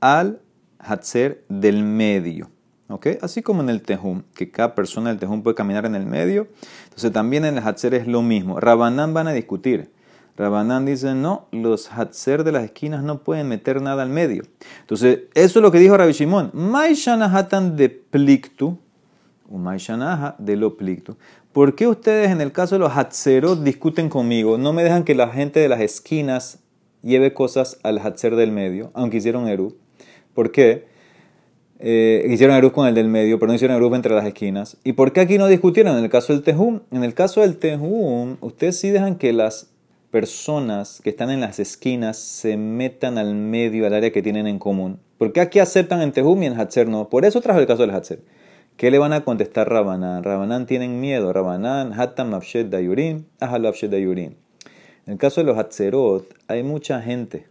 al 0.00 0.40
Hatzer 0.80 1.44
del 1.48 1.84
medio. 1.84 2.50
Okay. 2.88 3.18
Así 3.20 3.42
como 3.42 3.62
en 3.62 3.68
el 3.68 3.82
Tejum, 3.82 4.22
que 4.34 4.50
cada 4.50 4.74
persona 4.74 5.10
del 5.10 5.18
Tejum 5.18 5.42
puede 5.42 5.54
caminar 5.54 5.86
en 5.86 5.94
el 5.94 6.06
medio. 6.06 6.48
Entonces 6.84 7.12
también 7.12 7.44
en 7.44 7.58
el 7.58 7.64
Hatzer 7.64 7.94
es 7.94 8.08
lo 8.08 8.22
mismo. 8.22 8.58
Rabanán 8.58 9.14
van 9.14 9.28
a 9.28 9.32
discutir 9.32 9.92
Rabanán 10.38 10.86
dice, 10.86 11.14
no, 11.14 11.48
los 11.50 11.88
hatzer 11.88 12.44
de 12.44 12.52
las 12.52 12.62
esquinas 12.62 13.02
no 13.02 13.24
pueden 13.24 13.48
meter 13.48 13.82
nada 13.82 14.04
al 14.04 14.08
medio. 14.08 14.44
Entonces, 14.80 15.22
eso 15.34 15.58
es 15.58 15.62
lo 15.62 15.72
que 15.72 15.80
dijo 15.80 15.96
Rabbi 15.96 16.12
Shimon. 16.12 16.52
Maishanahatan 16.54 17.76
de 17.76 17.88
pliktu, 17.88 18.78
o 19.50 19.58
Maishanaha 19.58 20.36
de 20.38 20.56
lo 20.56 20.76
pliktu. 20.76 21.16
¿Por 21.52 21.74
qué 21.74 21.88
ustedes 21.88 22.30
en 22.30 22.40
el 22.40 22.52
caso 22.52 22.76
de 22.76 22.78
los 22.80 22.96
hatzerot 22.96 23.64
discuten 23.64 24.08
conmigo? 24.08 24.58
No 24.58 24.72
me 24.72 24.84
dejan 24.84 25.02
que 25.02 25.16
la 25.16 25.28
gente 25.28 25.58
de 25.58 25.68
las 25.68 25.80
esquinas 25.80 26.60
lleve 27.02 27.34
cosas 27.34 27.80
al 27.82 27.98
hatzer 27.98 28.36
del 28.36 28.52
medio, 28.52 28.92
aunque 28.94 29.16
hicieron 29.16 29.48
Eru. 29.48 29.76
¿Por 30.34 30.52
qué? 30.52 30.86
Eh, 31.80 32.26
hicieron 32.28 32.54
Eru 32.54 32.70
con 32.70 32.86
el 32.86 32.94
del 32.94 33.08
medio, 33.08 33.40
pero 33.40 33.48
no 33.48 33.56
hicieron 33.56 33.76
Eru 33.76 33.92
entre 33.92 34.14
las 34.14 34.24
esquinas. 34.24 34.76
¿Y 34.84 34.92
por 34.92 35.12
qué 35.12 35.20
aquí 35.20 35.36
no 35.36 35.48
discutieron? 35.48 35.98
En 35.98 36.04
el 36.04 36.10
caso 36.10 36.32
del 36.32 36.42
Tejum, 36.42 36.80
en 36.92 37.02
el 37.02 37.14
caso 37.14 37.40
del 37.40 37.56
Tejum, 37.56 38.36
ustedes 38.40 38.78
sí 38.78 38.90
dejan 38.90 39.16
que 39.16 39.32
las 39.32 39.70
personas 40.10 41.00
que 41.02 41.10
están 41.10 41.30
en 41.30 41.40
las 41.40 41.58
esquinas 41.58 42.16
se 42.16 42.56
metan 42.56 43.18
al 43.18 43.34
medio, 43.34 43.86
al 43.86 43.94
área 43.94 44.12
que 44.12 44.22
tienen 44.22 44.46
en 44.46 44.58
común. 44.58 45.00
¿Por 45.18 45.32
qué 45.32 45.40
aquí 45.40 45.58
aceptan 45.58 46.00
en 46.00 46.12
Tehum 46.12 46.42
y 46.42 46.46
en 46.46 46.58
Hatzer 46.58 46.88
no? 46.88 47.08
Por 47.08 47.24
eso 47.24 47.40
trajo 47.40 47.60
el 47.60 47.66
caso 47.66 47.82
del 47.82 47.90
Hatzer. 47.90 48.20
¿Qué 48.76 48.90
le 48.90 48.98
van 48.98 49.12
a 49.12 49.24
contestar 49.24 49.68
Rabanán? 49.68 50.22
Rabanán 50.22 50.66
tienen 50.66 51.00
miedo. 51.00 51.32
Rabanán, 51.32 51.92
Hatam 51.98 52.32
Afshed 52.34 52.66
Dayurin, 52.66 53.26
Ahal 53.40 53.66
Afshed 53.66 53.90
Dayurin. 53.90 54.36
En 55.06 55.14
el 55.14 55.18
caso 55.18 55.40
de 55.40 55.46
los 55.46 55.58
Hatzerot, 55.58 56.32
hay 56.46 56.62
mucha 56.62 57.02
gente. 57.02 57.48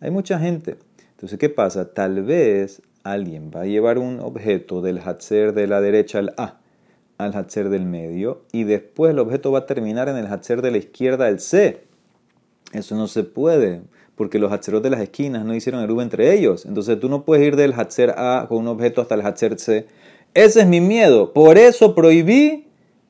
Hay 0.00 0.10
mucha 0.10 0.38
gente. 0.38 0.76
Entonces, 1.10 1.38
¿qué 1.38 1.48
pasa? 1.48 1.92
Tal 1.92 2.22
vez 2.22 2.80
alguien 3.02 3.50
va 3.54 3.62
a 3.62 3.66
llevar 3.66 3.98
un 3.98 4.20
objeto 4.20 4.82
del 4.82 4.98
Hatzer 4.98 5.52
de 5.52 5.66
la 5.66 5.80
derecha 5.80 6.20
al 6.20 6.34
A 6.36 6.61
al 7.22 7.34
Hatzer 7.34 7.68
del 7.68 7.86
medio 7.86 8.42
y 8.52 8.64
después 8.64 9.12
el 9.12 9.18
objeto 9.18 9.52
va 9.52 9.60
a 9.60 9.66
terminar 9.66 10.08
en 10.08 10.16
el 10.16 10.26
Hatzer 10.26 10.62
de 10.62 10.70
la 10.70 10.78
izquierda 10.78 11.26
al 11.26 11.40
C. 11.40 11.84
Eso 12.72 12.96
no 12.96 13.06
se 13.06 13.24
puede, 13.24 13.82
porque 14.16 14.38
los 14.38 14.52
Hatzeros 14.52 14.82
de 14.82 14.90
las 14.90 15.00
esquinas 15.00 15.44
no 15.44 15.54
hicieron 15.54 15.82
Eruv 15.82 16.00
entre 16.00 16.32
ellos. 16.32 16.66
Entonces 16.66 16.98
tú 17.00 17.08
no 17.08 17.24
puedes 17.24 17.46
ir 17.46 17.56
del 17.56 17.72
Hatzer 17.72 18.14
A 18.16 18.46
con 18.48 18.58
un 18.58 18.68
objeto 18.68 19.00
hasta 19.00 19.14
el 19.14 19.22
Hatzer 19.22 19.58
C. 19.58 19.86
Ese 20.34 20.60
es 20.60 20.66
mi 20.66 20.80
miedo. 20.80 21.32
Por 21.32 21.58
eso 21.58 21.94
prohibí, 21.94 22.66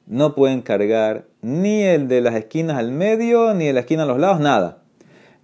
no 0.07 0.35
pueden 0.35 0.63
cargar 0.63 1.27
ni 1.41 1.83
el 1.83 2.09
de 2.09 2.21
las 2.21 2.35
esquinas 2.35 2.79
al 2.79 2.91
medio, 2.91 3.55
ni 3.55 3.67
de 3.67 3.73
la 3.73 3.81
esquina 3.81 4.03
a 4.03 4.07
los 4.07 4.19
lados, 4.19 4.41
nada. 4.41 4.79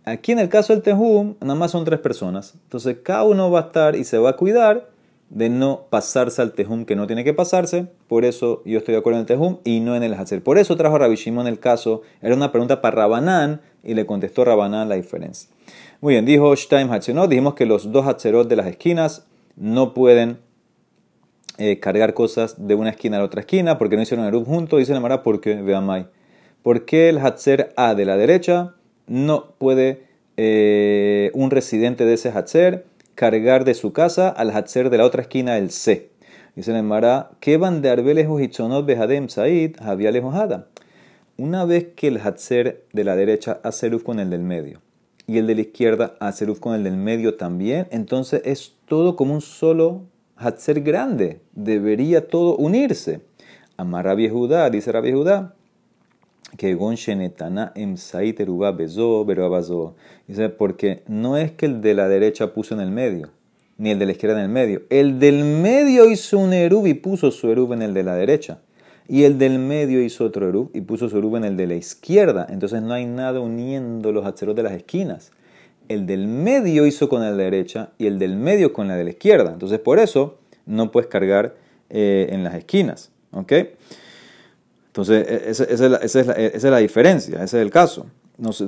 Aquí 0.05 0.33
en 0.33 0.39
el 0.39 0.49
caso 0.49 0.73
del 0.73 0.83
Tejum, 0.83 1.35
nada 1.41 1.55
más 1.55 1.71
son 1.71 1.85
tres 1.85 2.01
personas. 2.01 2.55
Entonces 2.65 2.97
cada 3.03 3.25
uno 3.25 3.51
va 3.51 3.61
a 3.61 3.63
estar 3.65 3.95
y 3.95 4.05
se 4.05 4.19
va 4.19 4.31
a 4.31 4.37
cuidar 4.37 4.89
de 5.31 5.51
no 5.51 5.87
pasarse 5.91 6.41
al 6.41 6.53
tejum 6.53 6.85
que 6.85 6.97
no 6.97 7.07
tiene 7.07 7.25
que 7.25 7.35
pasarse. 7.35 7.87
Por 8.07 8.25
eso 8.25 8.63
yo 8.65 8.79
estoy 8.79 8.93
de 8.93 8.99
acuerdo 8.99 9.19
en 9.19 9.23
el 9.23 9.27
tejum 9.27 9.59
y 9.65 9.81
no 9.81 9.95
en 9.95 10.03
el 10.03 10.15
hacer. 10.15 10.43
Por 10.43 10.59
eso 10.59 10.77
trajo 10.77 10.99
Rabbi 10.99 11.17
Shimon 11.17 11.47
el 11.47 11.59
caso. 11.59 12.03
Era 12.23 12.35
una 12.35 12.51
pregunta 12.51 12.81
para 12.81 12.97
Rabanán 12.97 13.61
y 13.83 13.95
le 13.95 14.07
contestó 14.07 14.45
Rabanán 14.45 14.89
la 14.89 14.95
diferencia. 14.95 15.51
Muy 16.01 16.15
bien, 16.15 16.25
dijo 16.25 16.55
Shtaim 16.55 16.91
Hatzerot. 16.91 17.29
Dijimos 17.29 17.55
que 17.55 17.67
los 17.67 17.93
dos 17.93 18.07
Hatzerot 18.07 18.49
de 18.49 18.57
las 18.57 18.67
esquinas 18.67 19.27
no 19.57 19.93
pueden 19.93 20.39
eh, 21.59 21.79
cargar 21.81 22.15
cosas 22.15 22.67
de 22.67 22.75
una 22.75 22.91
esquina 22.91 23.17
a 23.17 23.21
la 23.21 23.27
otra 23.27 23.41
esquina 23.41 23.79
porque 23.79 23.97
no 23.97 24.03
hicieron 24.03 24.27
el 24.27 24.45
juntos. 24.45 24.79
Dice 24.79 24.95
la 24.95 25.01
Mara, 25.01 25.23
¿por 25.23 25.41
qué? 25.41 25.57
Veamai. 25.57 26.07
¿Por 26.63 26.85
qué 26.85 27.09
el 27.09 27.19
Hatzer 27.19 27.73
A 27.77 27.95
de 27.95 28.05
la 28.05 28.17
derecha 28.17 28.75
no 29.07 29.53
puede 29.59 30.05
eh, 30.37 31.31
un 31.35 31.51
residente 31.51 32.05
de 32.05 32.15
ese 32.15 32.31
Hatzer 32.31 32.85
cargar 33.19 33.65
de 33.65 33.75
su 33.75 33.93
casa 33.93 34.29
al 34.29 34.53
Hatzer 34.53 34.91
de 34.91 34.99
la 34.99 35.05
otra 35.05 35.23
esquina 35.23 35.59
el 35.59 35.73
C. 35.73 36.13
Dice 36.55 36.71
el 36.71 36.85
Mara, 36.85 37.31
que 37.41 37.57
van 37.57 37.83
de 37.83 37.91
Arbeles 37.91 38.29
Hitzonot 38.29 38.87
Behadem 38.87 39.29
Said, 39.29 39.75
había 39.81 40.13
Lejojada. 40.13 40.69
Una 41.37 41.65
vez 41.65 41.89
que 41.97 42.07
el 42.07 42.21
Hatzer 42.21 42.85
de 42.93 43.03
la 43.03 43.17
derecha 43.17 43.59
hace 43.65 43.91
luz 43.91 44.05
con 44.05 44.21
el 44.21 44.31
del 44.31 44.43
medio 44.43 44.83
y 45.27 45.39
el 45.39 45.49
de 45.49 45.57
la 45.57 45.63
izquierda 45.63 46.15
hace 46.21 46.47
luz 46.47 46.61
con 46.61 46.77
el 46.77 46.85
del 46.85 46.97
medio 46.97 47.35
también, 47.35 47.89
entonces 47.91 48.41
es 48.45 48.77
todo 48.87 49.17
como 49.17 49.35
un 49.35 49.41
solo 49.41 50.03
Hatzer 50.37 50.81
grande. 50.83 51.41
Debería 51.55 52.29
todo 52.29 52.55
unirse. 52.55 53.23
Amar 53.77 54.05
Rabbi 54.05 54.29
Judá, 54.29 54.71
dice 54.71 54.93
Rabbi 54.93 55.11
Judá, 55.11 55.57
que 56.57 56.75
gon 56.75 56.95
shenetana 56.95 57.73
em 57.75 57.95
Dice, 60.27 60.49
porque 60.51 61.03
no 61.07 61.37
es 61.37 61.53
que 61.53 61.67
el 61.67 61.81
de 61.81 61.95
la 61.95 62.09
derecha 62.09 62.53
puso 62.53 62.75
en 62.75 62.81
el 62.81 62.91
medio, 62.91 63.31
ni 63.77 63.91
el 63.91 63.99
de 63.99 64.07
la 64.07 64.13
izquierda 64.13 64.39
en 64.39 64.45
el 64.45 64.51
medio. 64.51 64.83
El 64.91 65.19
del 65.19 65.45
medio 65.45 66.11
hizo 66.11 66.39
un 66.39 66.53
erub 66.53 66.87
y 66.87 66.95
puso 66.95 67.31
su 67.31 67.51
erub 67.51 67.73
en 67.73 67.83
el 67.83 67.95
de 67.95 68.03
la 68.03 68.15
derecha. 68.15 68.61
Y 69.09 69.25
el 69.25 69.39
del 69.39 69.59
medio 69.59 70.03
hizo 70.03 70.25
otro 70.25 70.49
erub 70.49 70.71
y 70.75 70.83
puso 70.83 71.09
su 71.09 71.17
erub 71.17 71.37
en 71.37 71.45
el 71.45 71.57
de 71.57 71.67
la 71.67 71.75
izquierda. 71.75 72.47
Entonces 72.51 72.83
no 72.83 72.93
hay 72.93 73.07
nada 73.07 73.41
uniendo 73.41 74.13
los 74.13 74.27
aceros 74.27 74.55
de 74.55 74.63
las 74.63 74.73
esquinas. 74.73 75.33
el 75.89 76.05
del 76.05 76.29
medio 76.29 76.85
hizo 76.85 77.09
con 77.09 77.23
la 77.23 77.33
derecha 77.33 77.93
y 77.97 78.07
el 78.07 78.19
del 78.19 78.37
medio 78.37 78.75
con 78.75 78.89
la 78.89 78.97
de 78.97 79.05
la 79.05 79.11
izquierda. 79.11 79.53
Entonces, 79.55 79.79
por 79.79 79.99
eso 79.99 80.37
no 80.67 80.93
puedes 80.93 81.09
cargar 81.09 81.57
eh, 81.89 82.29
en 82.31 82.45
las 82.45 82.55
esquinas. 82.55 83.11
¿Ok? 83.33 83.53
Entonces, 84.99 85.29
e, 85.29 85.51
esa, 85.51 85.65
es 85.65 85.81
la, 85.81 85.97
esa, 85.99 86.33
es 86.33 86.65
la, 86.65 86.79
diferencia, 86.79 87.37
ese 87.37 87.59
es 87.59 87.63
el 87.63 87.71
caso. 87.71 88.07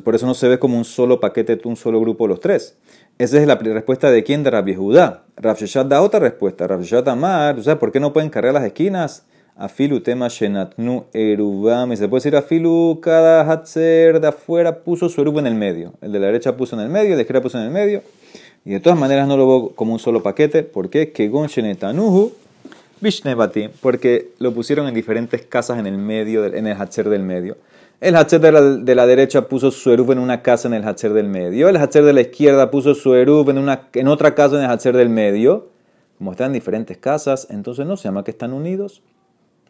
por 0.05 0.15
eso 0.15 0.27
no 0.27 0.35
se 0.35 0.47
ve 0.47 0.61
como 0.61 0.79
un 0.79 0.85
solo 0.85 1.19
paquete, 1.19 1.61
un 1.65 1.75
solo 1.75 2.01
grupo 2.01 2.29
los 2.29 2.39
tres. 2.39 2.77
Esa 3.19 3.41
es 3.41 3.49
la 3.49 3.57
respuesta 3.57 4.13
de 4.13 4.23
quién, 4.23 4.45
de 4.45 4.51
Rabbi 4.51 4.77
Judá. 4.77 5.25
Rabbi 5.37 5.67
da 5.89 6.03
otra 6.03 6.21
respuesta. 6.21 6.69
Rabbi 6.69 6.87
Amar, 7.05 7.57
¿tú 7.57 7.65
sabes 7.65 7.81
por 7.81 7.91
qué 7.91 7.99
no 7.99 8.13
pueden 8.13 8.31
cargar 8.31 8.55
las 8.55 8.63
esquinas? 8.63 9.25
Afilu 9.57 10.01
tema 10.01 10.29
shenatnu 10.29 11.07
erubam. 11.13 11.91
Y 11.93 11.97
se 11.97 12.07
puede 12.07 12.21
decir 12.21 12.37
afilu, 12.37 13.01
cada 13.03 13.43
hatzer 13.51 14.21
de 14.21 14.29
afuera 14.29 14.85
puso 14.85 15.09
su 15.09 15.21
erub 15.23 15.41
en 15.41 15.49
el 15.49 15.57
medio. 15.57 15.95
El 16.01 16.13
de 16.13 16.21
la 16.21 16.27
derecha 16.27 16.57
puso 16.57 16.77
en 16.77 16.83
el 16.83 16.91
medio, 16.91 17.11
el 17.11 17.17
de 17.17 17.23
izquierda 17.23 17.43
puso 17.43 17.59
en 17.59 17.65
el 17.65 17.71
medio. 17.73 18.03
Y 18.65 18.71
de 18.71 18.79
todas 18.79 18.99
maneras 18.99 19.27
no 19.27 19.37
lo 19.37 19.49
veo 19.49 19.69
como 19.75 19.95
un 19.95 19.99
solo 19.99 20.23
paquete. 20.23 20.63
¿Por 20.63 20.91
qué? 20.91 21.11
Que 21.11 21.29
gon 21.29 21.49
shenetanuhu 21.49 22.33
vishnebati. 23.01 23.69
Porque 23.81 24.31
lo 24.39 24.53
pusieron 24.53 24.87
en 24.89 24.95
diferentes 24.95 25.43
casas 25.43 25.79
en 25.79 25.87
el 25.87 25.99
medio, 25.99 26.45
en 26.45 26.67
el 26.67 26.77
hatzer 26.77 27.09
del 27.09 27.23
medio. 27.23 27.57
El 28.01 28.17
Hatzer 28.17 28.41
de 28.41 28.95
la, 28.95 29.07
derecha 29.07 29.47
puso 29.47 29.71
su 29.71 29.93
Erub 29.93 30.11
en 30.11 30.19
una 30.19 30.41
casa 30.41 30.67
en 30.69 30.73
el 30.73 30.85
Hatzer 30.85 31.13
del 31.13 31.29
medio. 31.29 31.69
El 31.69 31.77
Hatzer 31.77 32.03
de 32.03 32.15
la 32.15 32.23
izquierda 32.23 32.71
puso 32.71 32.95
su 32.95 33.15
Erub 33.15 33.51
en, 33.51 33.59
una, 33.59 33.89
en 33.93 34.09
otra 34.09 34.35
casa 34.35 34.57
en 34.57 34.65
el 34.65 34.71
Hatzer 34.71 34.97
del 34.97 35.11
medio. 35.11 35.69
Como 36.17 36.31
están 36.33 36.47
en 36.47 36.53
diferentes 36.55 36.97
casas, 36.97 37.47
entonces 37.51 37.85
no 37.85 37.99
se 37.99 38.05
llama 38.05 38.25
que 38.25 38.31
están 38.31 38.55
unidos. 38.55 39.03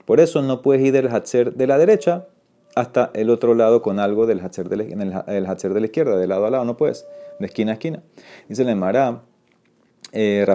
Por 0.04 0.20
eso 0.20 0.42
no 0.42 0.62
puedes 0.62 0.80
ir 0.84 0.92
del 0.92 1.08
Hatzer 1.08 1.54
de 1.54 1.66
la 1.66 1.76
derecha 1.76 2.28
hasta 2.76 3.10
el 3.14 3.30
otro 3.30 3.54
lado 3.54 3.82
con 3.82 3.98
algo 3.98 4.26
del 4.26 4.40
Hatzer 4.40 4.68
de 4.68 4.76
la, 4.76 4.82
en 4.84 5.00
el, 5.00 5.10
de 5.10 5.80
la 5.80 5.86
izquierda, 5.86 6.16
de 6.16 6.26
lado 6.28 6.46
a 6.46 6.50
lado, 6.50 6.64
no 6.64 6.76
puedes, 6.76 7.06
de 7.40 7.46
esquina 7.46 7.72
a 7.72 7.74
esquina. 7.74 8.00
Dice 8.48 8.62
el 8.62 8.76
Mará, 8.76 9.22
eh, 10.12 10.46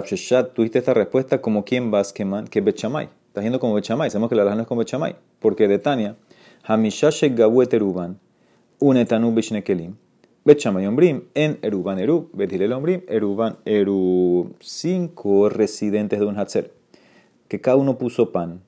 tuviste 0.54 0.78
esta 0.78 0.94
respuesta 0.94 1.40
como 1.40 1.64
quién 1.64 1.90
vas 1.90 2.12
que, 2.12 2.26
que 2.50 2.60
Bechamay. 2.60 3.08
Estás 3.28 3.44
yendo 3.44 3.60
como 3.60 3.74
Bechamay. 3.74 4.10
Sabemos 4.10 4.28
que 4.28 4.36
la 4.36 4.54
no 4.54 4.62
es 4.62 4.66
como 4.66 4.80
Bechamay, 4.80 5.16
porque 5.40 5.68
de 5.68 5.78
Tania 5.78 6.16
Hamisha 6.64 7.10
Gabu 7.28 7.62
Eruban, 7.62 8.18
Unetanu 8.80 9.32
Bishnekelim. 9.32 9.94
Bet 10.46 10.60
Shamay 10.60 10.86
Ombrim, 10.86 11.22
en 11.34 11.58
Eruban 11.60 11.98
Erub, 11.98 12.30
Bet 12.32 12.52
Hilel 12.52 12.72
Ombrim, 12.72 13.02
Eruban 13.08 13.56
Erub. 13.64 14.54
Cinco 14.60 15.48
residentes 15.48 16.20
de 16.20 16.24
un 16.24 16.38
Hatzer, 16.38 16.72
que 17.48 17.60
cada 17.60 17.76
uno 17.76 17.98
puso 17.98 18.30
pan 18.30 18.60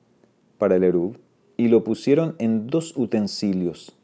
para 0.57 0.75
el 0.75 0.83
Erub 0.83 1.17
y 1.55 1.69
lo 1.69 1.85
pusieron 1.85 2.35
en 2.37 2.67
dos 2.67 2.97
utensilios. 2.97 3.95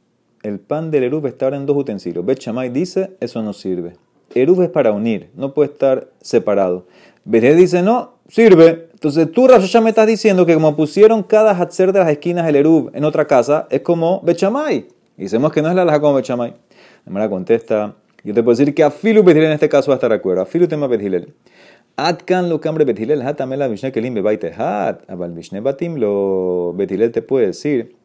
El 0.42 0.60
pan 0.60 0.90
del 0.90 1.04
Erub 1.04 1.26
está 1.26 1.48
ahora 1.48 1.58
en 1.58 1.66
dos 1.66 1.76
utensilios. 1.76 2.26
Bet 2.26 2.40
Shamay 2.40 2.70
dice, 2.70 3.18
eso 3.20 3.44
no 3.44 3.52
sirve. 3.52 3.98
Erub 4.34 4.62
es 4.62 4.70
para 4.70 4.92
unir, 4.92 5.30
no 5.36 5.54
puede 5.54 5.72
estar 5.72 6.08
separado. 6.22 6.86
Bet 7.24 7.44
dice, 7.56 7.82
no, 7.82 8.14
sirve. 8.28 8.90
Entonces 8.94 9.32
tú, 9.32 9.48
Rav 9.48 9.62
me 9.82 9.90
estás 9.90 10.08
diciendo 10.08 10.46
que 10.46 10.54
como 10.54 10.76
pusieron 10.76 11.24
cada 11.24 11.56
hatzer 11.56 11.92
de 11.94 12.00
las 12.00 12.10
esquinas 12.10 12.46
del 12.46 12.56
Erub 12.56 12.92
en 12.94 13.04
otra 13.04 13.26
casa, 13.28 13.68
es 13.70 13.82
como 13.82 14.22
Bechamay. 14.22 14.88
Y 15.18 15.28
sabemos 15.28 15.52
que 15.52 15.62
no 15.62 15.70
es 15.70 15.76
la 15.76 15.86
laja 15.86 16.00
como 16.00 16.16
Bechamay. 16.16 16.54
La 17.06 17.30
contesta, 17.30 17.96
yo 18.24 18.34
te 18.34 18.42
puedo 18.42 18.58
decir 18.58 18.74
que 18.74 18.84
a 18.84 18.92
Filu 18.92 19.28
en 19.30 19.52
este 19.52 19.70
caso 19.70 19.90
va 19.92 19.96
a 19.96 19.98
estar 19.98 20.10
de 20.10 20.16
acuerdo. 20.16 20.42
A 20.42 20.46
Filu 20.46 20.68
tema 20.68 20.88
Bethilel. 20.88 21.34
Atkan 21.98 22.50
lo 22.50 22.60
cambre 22.60 22.84
Bethilel, 22.84 23.22
hatame 23.22 23.56
la 23.56 23.70
Mishneh 23.70 23.92
Kelim 23.92 24.16
bebaite 24.16 24.52
hat. 24.52 25.10
Abal 25.10 25.32
Mishneh 25.32 25.62
Batim 25.62 25.96
lo 25.96 26.74
Bethilel 26.74 27.12
te 27.12 27.22
puede 27.22 27.48
decir, 27.48 27.96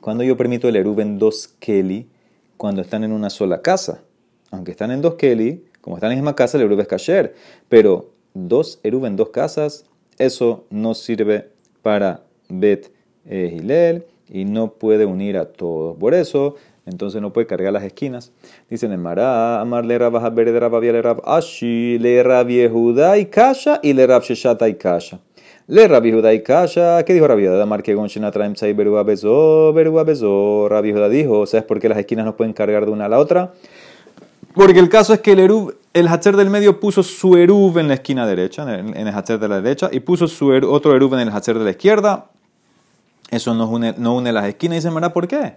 cuando 0.00 0.24
yo 0.24 0.36
permito 0.36 0.68
el 0.68 0.76
Erub 0.76 1.00
en 1.00 1.18
dos 1.18 1.54
Keli, 1.58 2.08
cuando 2.56 2.82
están 2.82 3.04
en 3.04 3.12
una 3.12 3.30
sola 3.30 3.62
casa. 3.62 4.02
Aunque 4.50 4.70
están 4.70 4.90
en 4.90 5.02
dos 5.02 5.14
Keli, 5.14 5.64
como 5.80 5.96
están 5.96 6.10
en 6.10 6.18
la 6.18 6.22
misma 6.22 6.36
casa, 6.36 6.58
el 6.58 6.64
Erub 6.64 6.80
es 6.80 6.88
kasher. 6.88 7.34
Pero 7.68 8.10
dos 8.34 8.80
Erub 8.82 9.04
en 9.06 9.16
dos 9.16 9.30
casas, 9.30 9.84
eso 10.18 10.64
no 10.70 10.94
sirve 10.94 11.50
para 11.82 12.22
Bet 12.48 12.90
Hilel 13.24 14.04
y 14.28 14.44
no 14.44 14.72
puede 14.72 15.06
unir 15.06 15.36
a 15.36 15.46
todos. 15.46 15.96
Por 15.98 16.14
eso, 16.14 16.56
entonces 16.86 17.20
no 17.20 17.32
puede 17.32 17.46
cargar 17.46 17.72
las 17.72 17.84
esquinas. 17.84 18.32
Dicen 18.70 18.92
en 18.92 19.00
Mará, 19.00 19.60
Amar 19.60 19.84
le 19.84 19.98
Rabba 19.98 20.30
de 20.30 20.44
le 20.44 21.02
Rab 21.02 21.22
Ashi, 21.24 21.98
le 21.98 22.22
Rab 22.22 22.48
Yehuda 22.48 23.18
y 23.18 23.26
Kasha 23.26 23.80
y 23.82 23.92
le 23.92 24.06
Rab 24.06 24.22
Sheshata 24.22 24.68
y 24.68 24.74
Kasha. 24.74 25.20
Le 25.70 25.86
Rabbi 25.86 26.10
Judá 26.10 26.32
y 26.32 26.42
Kasha, 26.42 27.04
¿qué 27.04 27.12
dijo 27.12 27.28
Rabbi 27.28 27.46
Judá? 27.46 27.62
Amar 27.62 27.82
que 27.82 27.94
Gonshina 27.94 28.30
traem 28.30 28.56
sai 28.56 28.72
berua 28.72 29.02
bezo, 29.02 29.70
berua 29.74 30.02
bezo. 30.02 30.66
Rabbi 30.66 30.94
Judá 30.94 31.10
dijo, 31.10 31.44
¿sabes 31.44 31.66
por 31.66 31.78
qué 31.78 31.90
las 31.90 31.98
esquinas 31.98 32.24
no 32.24 32.38
pueden 32.38 32.54
cargar 32.54 32.86
de 32.86 32.92
una 32.92 33.04
a 33.04 33.08
la 33.10 33.18
otra? 33.18 33.52
Porque 34.58 34.80
el 34.80 34.88
caso 34.88 35.14
es 35.14 35.20
que 35.20 35.30
el 35.30 35.38
Erub, 35.38 35.76
el 35.92 36.08
Hatzer 36.08 36.36
del 36.36 36.50
medio 36.50 36.80
puso 36.80 37.04
su 37.04 37.36
Erub 37.36 37.78
en 37.78 37.86
la 37.86 37.94
esquina 37.94 38.26
derecha, 38.26 38.64
en 38.76 38.96
el 38.96 39.14
Hatzer 39.14 39.38
de 39.38 39.46
la 39.46 39.60
derecha, 39.60 39.88
y 39.92 40.00
puso 40.00 40.26
su 40.26 40.50
otro 40.50 40.96
Erub 40.96 41.14
en 41.14 41.20
el 41.20 41.28
Hatzer 41.28 41.56
de 41.60 41.64
la 41.64 41.70
izquierda. 41.70 42.26
Eso 43.30 43.54
no 43.54 43.68
une, 43.68 43.94
no 43.98 44.16
une 44.16 44.32
las 44.32 44.46
esquinas. 44.46 44.78
Y 44.78 44.80
se 44.80 44.90
mira 44.90 45.12
¿por 45.12 45.28
qué? 45.28 45.54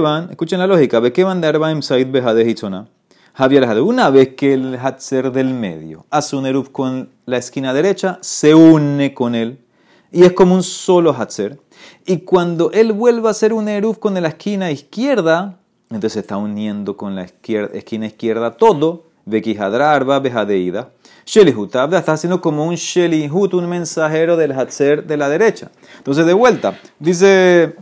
van, 0.00 0.30
escuchen 0.30 0.58
la 0.58 0.66
lógica, 0.66 0.98
van 0.98 1.40
de 1.40 1.46
Arbaim 1.46 1.80
Said 1.80 2.10
Behadeh 2.10 2.50
Hitzona. 2.50 2.88
Javier 3.34 3.80
una 3.80 4.10
vez 4.10 4.30
que 4.34 4.54
el 4.54 4.76
Hatzer 4.82 5.30
del 5.30 5.54
medio 5.54 6.04
hace 6.10 6.34
un 6.34 6.46
Erub 6.46 6.72
con 6.72 7.08
la 7.24 7.36
esquina 7.36 7.72
derecha, 7.72 8.18
se 8.20 8.52
une 8.52 9.14
con 9.14 9.36
él. 9.36 9.60
Y 10.10 10.24
es 10.24 10.32
como 10.32 10.56
un 10.56 10.64
solo 10.64 11.14
Hatzer. 11.16 11.60
Y 12.04 12.16
cuando 12.22 12.72
él 12.72 12.92
vuelve 12.94 13.28
a 13.28 13.30
hacer 13.30 13.52
un 13.52 13.68
Erub 13.68 14.00
con 14.00 14.20
la 14.20 14.26
esquina 14.26 14.72
izquierda, 14.72 15.60
entonces 15.94 16.14
se 16.14 16.20
está 16.20 16.36
uniendo 16.36 16.96
con 16.96 17.14
la 17.14 17.22
esquina 17.24 18.06
izquierda 18.06 18.52
todo. 18.52 19.04
Bekihadrarba 19.24 20.18
bejadeida. 20.18 20.90
Shelihutabda 21.24 21.98
está 21.98 22.12
haciendo 22.14 22.40
como 22.40 22.66
un 22.66 22.74
Shelihut, 22.74 23.54
un 23.54 23.68
mensajero 23.68 24.36
del 24.36 24.52
Hatzer 24.52 25.06
de 25.06 25.16
la 25.16 25.28
derecha. 25.28 25.70
Entonces, 25.98 26.26
de 26.26 26.32
vuelta, 26.32 26.78
dice. 26.98 27.76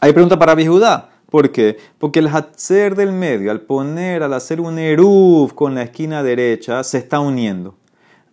Hay 0.00 0.12
pregunta 0.12 0.38
para 0.38 0.54
Bihudá. 0.54 1.10
¿Por 1.30 1.50
qué? 1.50 1.78
Porque 1.98 2.18
el 2.18 2.28
Hatzer 2.28 2.94
del 2.94 3.12
medio, 3.12 3.50
al 3.50 3.60
poner, 3.60 4.22
al 4.22 4.34
hacer 4.34 4.60
un 4.60 4.78
Eruf 4.78 5.54
con 5.54 5.74
la 5.74 5.82
esquina 5.82 6.22
derecha, 6.22 6.84
se 6.84 6.98
está 6.98 7.18
uniendo. 7.20 7.74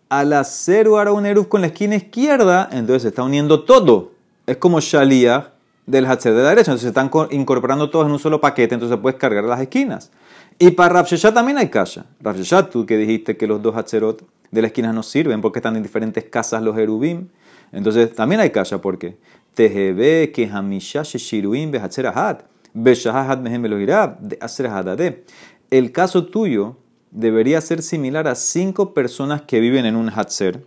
Al 0.10 0.34
hacer 0.34 0.88
ahora 0.88 1.12
un 1.12 1.26
Eruf 1.26 1.48
con 1.48 1.62
la 1.62 1.68
esquina 1.68 1.96
izquierda, 1.96 2.70
entonces 2.72 3.04
se 3.04 3.08
está 3.08 3.24
uniendo 3.24 3.64
todo. 3.64 4.12
Es 4.46 4.58
como 4.58 4.80
Shalia 4.82 5.53
del 5.86 6.06
Hatzer 6.06 6.34
de 6.34 6.44
la 6.44 6.50
derecha. 6.50 6.72
Entonces 6.72 6.94
se 6.94 7.00
están 7.00 7.10
incorporando 7.32 7.90
todos 7.90 8.06
en 8.06 8.12
un 8.12 8.20
solo 8.20 8.42
paquete, 8.42 8.76
entonces 8.76 8.98
puedes 9.02 9.20
cargar 9.20 9.44
las 9.44 9.62
esquinas. 9.62 10.12
Y 10.60 10.72
para 10.72 11.02
Rav 11.02 11.08
también 11.34 11.58
hay 11.58 11.70
kasha. 11.70 12.06
Rav 12.22 12.38
tú 12.70 12.86
que 12.86 12.98
dijiste 12.98 13.38
que 13.38 13.48
los 13.48 13.62
dos 13.62 13.76
Hatzerot 13.76 14.24
de 14.52 14.62
la 14.62 14.68
esquina 14.68 14.94
no 14.94 15.04
sirven 15.04 15.42
porque 15.42 15.60
están 15.60 15.76
en 15.76 15.84
diferentes 15.84 16.26
casas 16.26 16.62
los 16.62 16.78
Erubim. 16.78 17.28
Entonces 17.72 18.14
también 18.14 18.40
hay 18.42 18.52
kasha 18.52 18.80
porque 18.80 19.18
Tejebe 19.56 20.32
que 20.32 20.48
Hamisha 20.48 21.04
Sheshiruim 21.04 21.72
Behatzerahat. 21.72 22.44
Beshahat 22.74 23.40
Mehem 23.40 23.62
de 23.64 24.68
Hadade. 24.68 25.24
El 25.70 25.92
caso 25.92 26.26
tuyo 26.26 26.78
debería 27.12 27.62
ser 27.62 27.82
similar 27.82 28.28
a 28.28 28.36
cinco 28.36 28.94
personas 28.94 29.44
que 29.44 29.60
viven 29.60 29.86
en 29.86 29.96
un 29.96 30.10
Hatzer. 30.10 30.64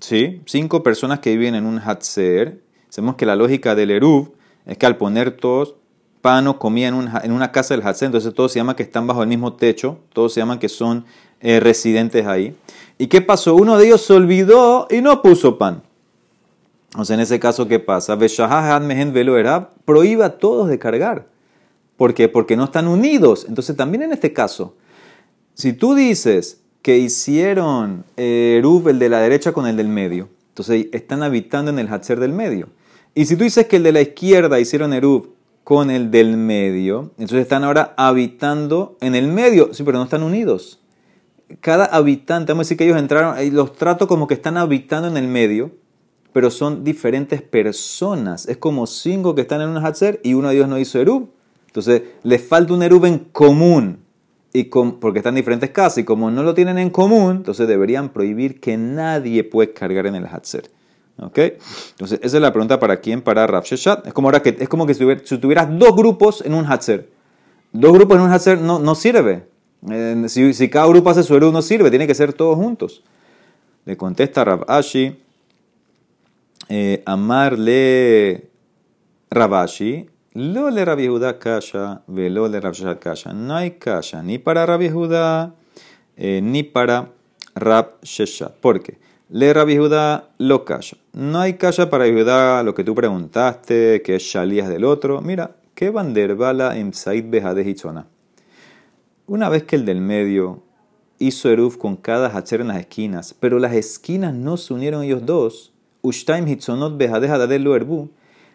¿Sí? 0.00 0.42
Cinco 0.46 0.82
personas 0.82 1.20
que 1.20 1.36
viven 1.36 1.54
en 1.54 1.66
un 1.66 1.78
Hatzer. 1.78 2.60
Sabemos 2.88 3.16
que 3.16 3.26
la 3.26 3.36
lógica 3.36 3.74
del 3.74 3.90
Erub 3.90 4.35
es 4.66 4.76
que 4.76 4.86
al 4.86 4.96
poner 4.96 5.30
todos 5.30 5.76
pan 6.20 6.46
o 6.48 6.58
comida 6.58 6.88
en 6.88 6.94
una, 6.94 7.20
en 7.22 7.32
una 7.32 7.52
casa 7.52 7.74
del 7.74 7.86
Hatzén, 7.86 8.06
entonces 8.06 8.34
todos 8.34 8.52
se 8.52 8.58
llaman 8.58 8.74
que 8.74 8.82
están 8.82 9.06
bajo 9.06 9.22
el 9.22 9.28
mismo 9.28 9.54
techo, 9.54 9.98
todos 10.12 10.32
se 10.32 10.40
llaman 10.40 10.58
que 10.58 10.68
son 10.68 11.04
eh, 11.40 11.60
residentes 11.60 12.26
ahí. 12.26 12.56
¿Y 12.98 13.06
qué 13.06 13.20
pasó? 13.20 13.54
Uno 13.54 13.78
de 13.78 13.86
ellos 13.86 14.02
se 14.04 14.12
olvidó 14.12 14.88
y 14.90 15.00
no 15.02 15.22
puso 15.22 15.56
pan. 15.56 15.82
Sea, 17.04 17.14
en 17.14 17.20
ese 17.20 17.38
caso, 17.38 17.68
¿qué 17.68 17.78
pasa? 17.78 18.16
prohíba 19.84 20.26
a 20.26 20.38
todos 20.38 20.68
de 20.68 20.78
cargar. 20.78 21.26
¿Por 21.96 22.14
qué? 22.14 22.28
Porque 22.28 22.56
no 22.56 22.64
están 22.64 22.88
unidos. 22.88 23.44
Entonces, 23.48 23.76
también 23.76 24.02
en 24.02 24.12
este 24.12 24.32
caso, 24.32 24.74
si 25.54 25.72
tú 25.72 25.94
dices 25.94 26.62
que 26.82 26.98
hicieron 26.98 28.04
eh, 28.16 28.62
el 28.64 28.98
de 28.98 29.08
la 29.08 29.20
derecha 29.20 29.52
con 29.52 29.66
el 29.66 29.76
del 29.76 29.88
medio, 29.88 30.28
entonces 30.48 30.86
están 30.92 31.22
habitando 31.22 31.70
en 31.70 31.78
el 31.78 31.88
Hatzer 31.88 32.18
del 32.18 32.32
medio. 32.32 32.68
Y 33.18 33.24
si 33.24 33.34
tú 33.34 33.44
dices 33.44 33.66
que 33.66 33.76
el 33.76 33.82
de 33.82 33.92
la 33.92 34.02
izquierda 34.02 34.60
hicieron 34.60 34.92
Erub 34.92 35.30
con 35.64 35.90
el 35.90 36.10
del 36.10 36.36
medio, 36.36 37.12
entonces 37.16 37.40
están 37.40 37.64
ahora 37.64 37.94
habitando 37.96 38.98
en 39.00 39.14
el 39.14 39.26
medio, 39.28 39.72
sí, 39.72 39.84
pero 39.84 39.96
no 39.96 40.04
están 40.04 40.22
unidos. 40.22 40.82
Cada 41.60 41.86
habitante, 41.86 42.52
vamos 42.52 42.60
a 42.60 42.64
decir 42.66 42.76
que 42.76 42.84
ellos 42.84 42.98
entraron, 42.98 43.34
los 43.54 43.72
trato 43.72 44.06
como 44.06 44.26
que 44.26 44.34
están 44.34 44.58
habitando 44.58 45.08
en 45.08 45.16
el 45.16 45.28
medio, 45.28 45.70
pero 46.34 46.50
son 46.50 46.84
diferentes 46.84 47.40
personas. 47.40 48.46
Es 48.48 48.58
como 48.58 48.86
cinco 48.86 49.34
que 49.34 49.40
están 49.40 49.62
en 49.62 49.70
un 49.70 49.78
Hatzer 49.82 50.20
y 50.22 50.34
uno 50.34 50.50
de 50.50 50.56
ellos 50.56 50.68
no 50.68 50.78
hizo 50.78 51.00
Erub. 51.00 51.30
Entonces, 51.68 52.02
les 52.22 52.46
falta 52.46 52.74
un 52.74 52.82
Erub 52.82 53.06
en 53.06 53.20
común. 53.32 54.00
Y 54.52 54.64
porque 54.64 55.20
están 55.20 55.32
en 55.32 55.36
diferentes 55.36 55.70
casas 55.70 55.96
y 55.96 56.04
como 56.04 56.30
no 56.30 56.42
lo 56.42 56.52
tienen 56.52 56.76
en 56.76 56.90
común, 56.90 57.36
entonces 57.36 57.66
deberían 57.66 58.10
prohibir 58.10 58.60
que 58.60 58.76
nadie 58.76 59.42
pueda 59.42 59.72
cargar 59.72 60.06
en 60.06 60.16
el 60.16 60.26
Hatzer. 60.26 60.75
¿Ok? 61.18 61.38
Entonces, 61.38 62.20
esa 62.22 62.36
es 62.36 62.42
la 62.42 62.52
pregunta 62.52 62.78
para 62.78 62.98
quién, 62.98 63.22
para 63.22 63.46
Rav 63.46 63.64
Sheshat. 63.64 64.06
Es 64.06 64.12
como, 64.12 64.28
ahora 64.28 64.42
que, 64.42 64.56
es 64.58 64.68
como 64.68 64.86
que 64.86 64.94
si, 64.94 65.38
tuvieras 65.38 65.68
dos 65.78 65.96
grupos 65.96 66.42
en 66.44 66.54
un 66.54 66.70
Hatzer. 66.70 67.08
Dos 67.72 67.92
grupos 67.92 68.16
en 68.16 68.22
un 68.24 68.30
Hatzer 68.30 68.60
no, 68.60 68.78
no 68.78 68.94
sirve. 68.94 69.46
Si, 70.28 70.52
si, 70.52 70.68
cada 70.68 70.86
grupo 70.88 71.10
hace 71.10 71.22
su 71.22 71.34
Eruv 71.34 71.52
no 71.52 71.62
sirve, 71.62 71.90
tiene 71.90 72.06
que 72.06 72.14
ser 72.14 72.32
todos 72.32 72.56
juntos. 72.56 73.02
Le 73.84 73.96
contesta 73.96 74.44
Rab 74.44 74.64
Ashi, 74.68 75.16
eh, 76.68 77.02
amarle 77.06 78.50
Rabashi, 79.30 80.08
lo 80.34 80.70
le 80.70 80.84
Rabbi 80.84 81.06
Judá 81.06 81.38
kasha, 81.38 82.02
velo 82.06 82.48
le 82.48 82.60
Rabbi 82.60 82.98
kasha. 83.00 83.32
No 83.32 83.56
hay 83.56 83.72
kasha 83.72 84.22
ni 84.22 84.38
para 84.38 84.66
Rabbi 84.66 84.90
Judá 84.90 85.54
eh, 86.16 86.40
ni 86.42 86.62
para 86.62 87.10
Rab 87.54 87.94
Sheshat. 88.02 88.52
¿Por 88.56 88.82
qué? 88.82 88.98
Le 89.28 89.52
Rabbi 89.52 89.76
Judá 89.76 90.30
lo 90.38 90.64
kasha. 90.64 90.96
No 91.12 91.40
hay 91.40 91.54
kasha 91.54 91.90
para 91.90 92.06
Judá 92.06 92.62
lo 92.62 92.76
que 92.76 92.84
tú 92.84 92.94
preguntaste, 92.94 94.00
que 94.02 94.14
es 94.14 94.22
Shalías 94.22 94.68
del 94.68 94.84
otro. 94.84 95.20
Mira, 95.20 95.56
¿qué 95.74 95.90
banderbala 95.90 96.78
en 96.78 96.94
Said 96.94 97.24
Behadeh 97.28 97.74
Una 99.26 99.48
vez 99.48 99.64
que 99.64 99.74
el 99.74 99.84
del 99.84 100.00
medio 100.00 100.62
hizo 101.18 101.50
Eruf 101.50 101.76
con 101.76 101.96
cada 101.96 102.28
hacher 102.28 102.60
en 102.60 102.68
las 102.68 102.78
esquinas, 102.78 103.34
pero 103.34 103.58
las 103.58 103.72
esquinas 103.72 104.32
no 104.32 104.56
se 104.56 104.74
unieron 104.74 105.02
ellos 105.02 105.26
dos, 105.26 105.72
Ushtaim 106.02 106.46
Hitzonot 106.46 106.96
Behadeh 106.96 107.28
Hadadeh 107.28 107.58
lo 107.58 107.74
erbu, 107.74 108.10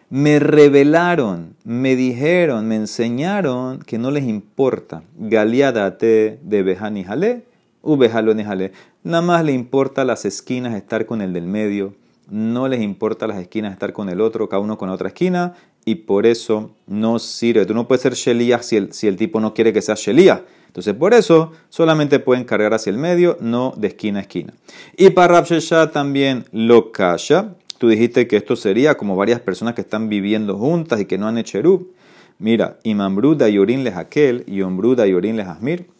me 0.08 0.38
revelaron, 0.38 1.54
me 1.64 1.96
dijeron, 1.96 2.66
me 2.66 2.76
enseñaron 2.76 3.80
que 3.80 3.98
no 3.98 4.10
les 4.10 4.24
importa. 4.24 5.02
Galiadate 5.18 6.38
de 6.42 6.62
Ubejaloni 6.62 7.04
Jale. 7.04 7.51
Nada 7.84 9.22
más 9.22 9.44
le 9.44 9.52
importa 9.52 10.04
las 10.04 10.24
esquinas 10.24 10.74
estar 10.74 11.06
con 11.06 11.20
el 11.20 11.32
del 11.32 11.46
medio, 11.46 11.94
no 12.30 12.68
les 12.68 12.80
importa 12.80 13.26
las 13.26 13.38
esquinas 13.38 13.72
estar 13.72 13.92
con 13.92 14.08
el 14.08 14.20
otro, 14.20 14.48
cada 14.48 14.62
uno 14.62 14.78
con 14.78 14.88
la 14.88 14.94
otra 14.94 15.08
esquina, 15.08 15.54
y 15.84 15.96
por 15.96 16.26
eso 16.26 16.70
no 16.86 17.18
sirve. 17.18 17.66
Tú 17.66 17.74
no 17.74 17.88
puedes 17.88 18.02
ser 18.02 18.14
Shelia 18.14 18.62
si 18.62 18.76
el, 18.76 18.92
si 18.92 19.08
el 19.08 19.16
tipo 19.16 19.40
no 19.40 19.52
quiere 19.52 19.72
que 19.72 19.82
sea 19.82 19.96
Shelia. 19.96 20.44
Entonces, 20.66 20.94
por 20.94 21.12
eso 21.12 21.52
solamente 21.68 22.18
pueden 22.18 22.44
cargar 22.44 22.72
hacia 22.72 22.90
el 22.90 22.96
medio, 22.96 23.36
no 23.40 23.74
de 23.76 23.88
esquina 23.88 24.20
a 24.20 24.22
esquina. 24.22 24.54
Y 24.96 25.10
para 25.10 25.34
Rabshesha 25.34 25.90
también 25.90 26.46
lo 26.52 26.92
calla. 26.92 27.54
Tú 27.76 27.88
dijiste 27.88 28.26
que 28.26 28.36
esto 28.36 28.56
sería 28.56 28.96
como 28.96 29.16
varias 29.16 29.40
personas 29.40 29.74
que 29.74 29.82
están 29.82 30.08
viviendo 30.08 30.56
juntas 30.56 31.00
y 31.00 31.04
que 31.04 31.18
no 31.18 31.28
han 31.28 31.36
hecho 31.36 31.58
Erub. 31.58 31.92
Mira, 32.38 32.78
Imambruda 32.84 33.48
y 33.50 33.58
Orin 33.58 33.84
les 33.84 33.96
aquel, 33.96 34.44
y 34.46 34.62
Ombruda 34.62 35.06
y 35.06 35.12
Orin 35.12 35.36
les 35.36 35.46
asmir. 35.46 35.91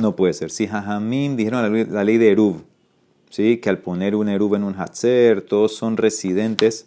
No 0.00 0.16
puede 0.16 0.32
ser. 0.32 0.50
Si 0.50 0.66
Jajamim 0.66 1.36
dijeron 1.36 1.92
la, 1.92 2.04
ley 2.04 2.16
de 2.16 2.32
Erub, 2.32 2.64
¿sí? 3.28 3.58
que 3.58 3.68
al 3.68 3.78
poner 3.78 4.14
un 4.14 4.28
Erub 4.28 4.54
en 4.54 4.64
un 4.64 4.74
Hatzer, 4.74 5.42
todos 5.42 5.76
son 5.76 5.96
residentes 5.96 6.86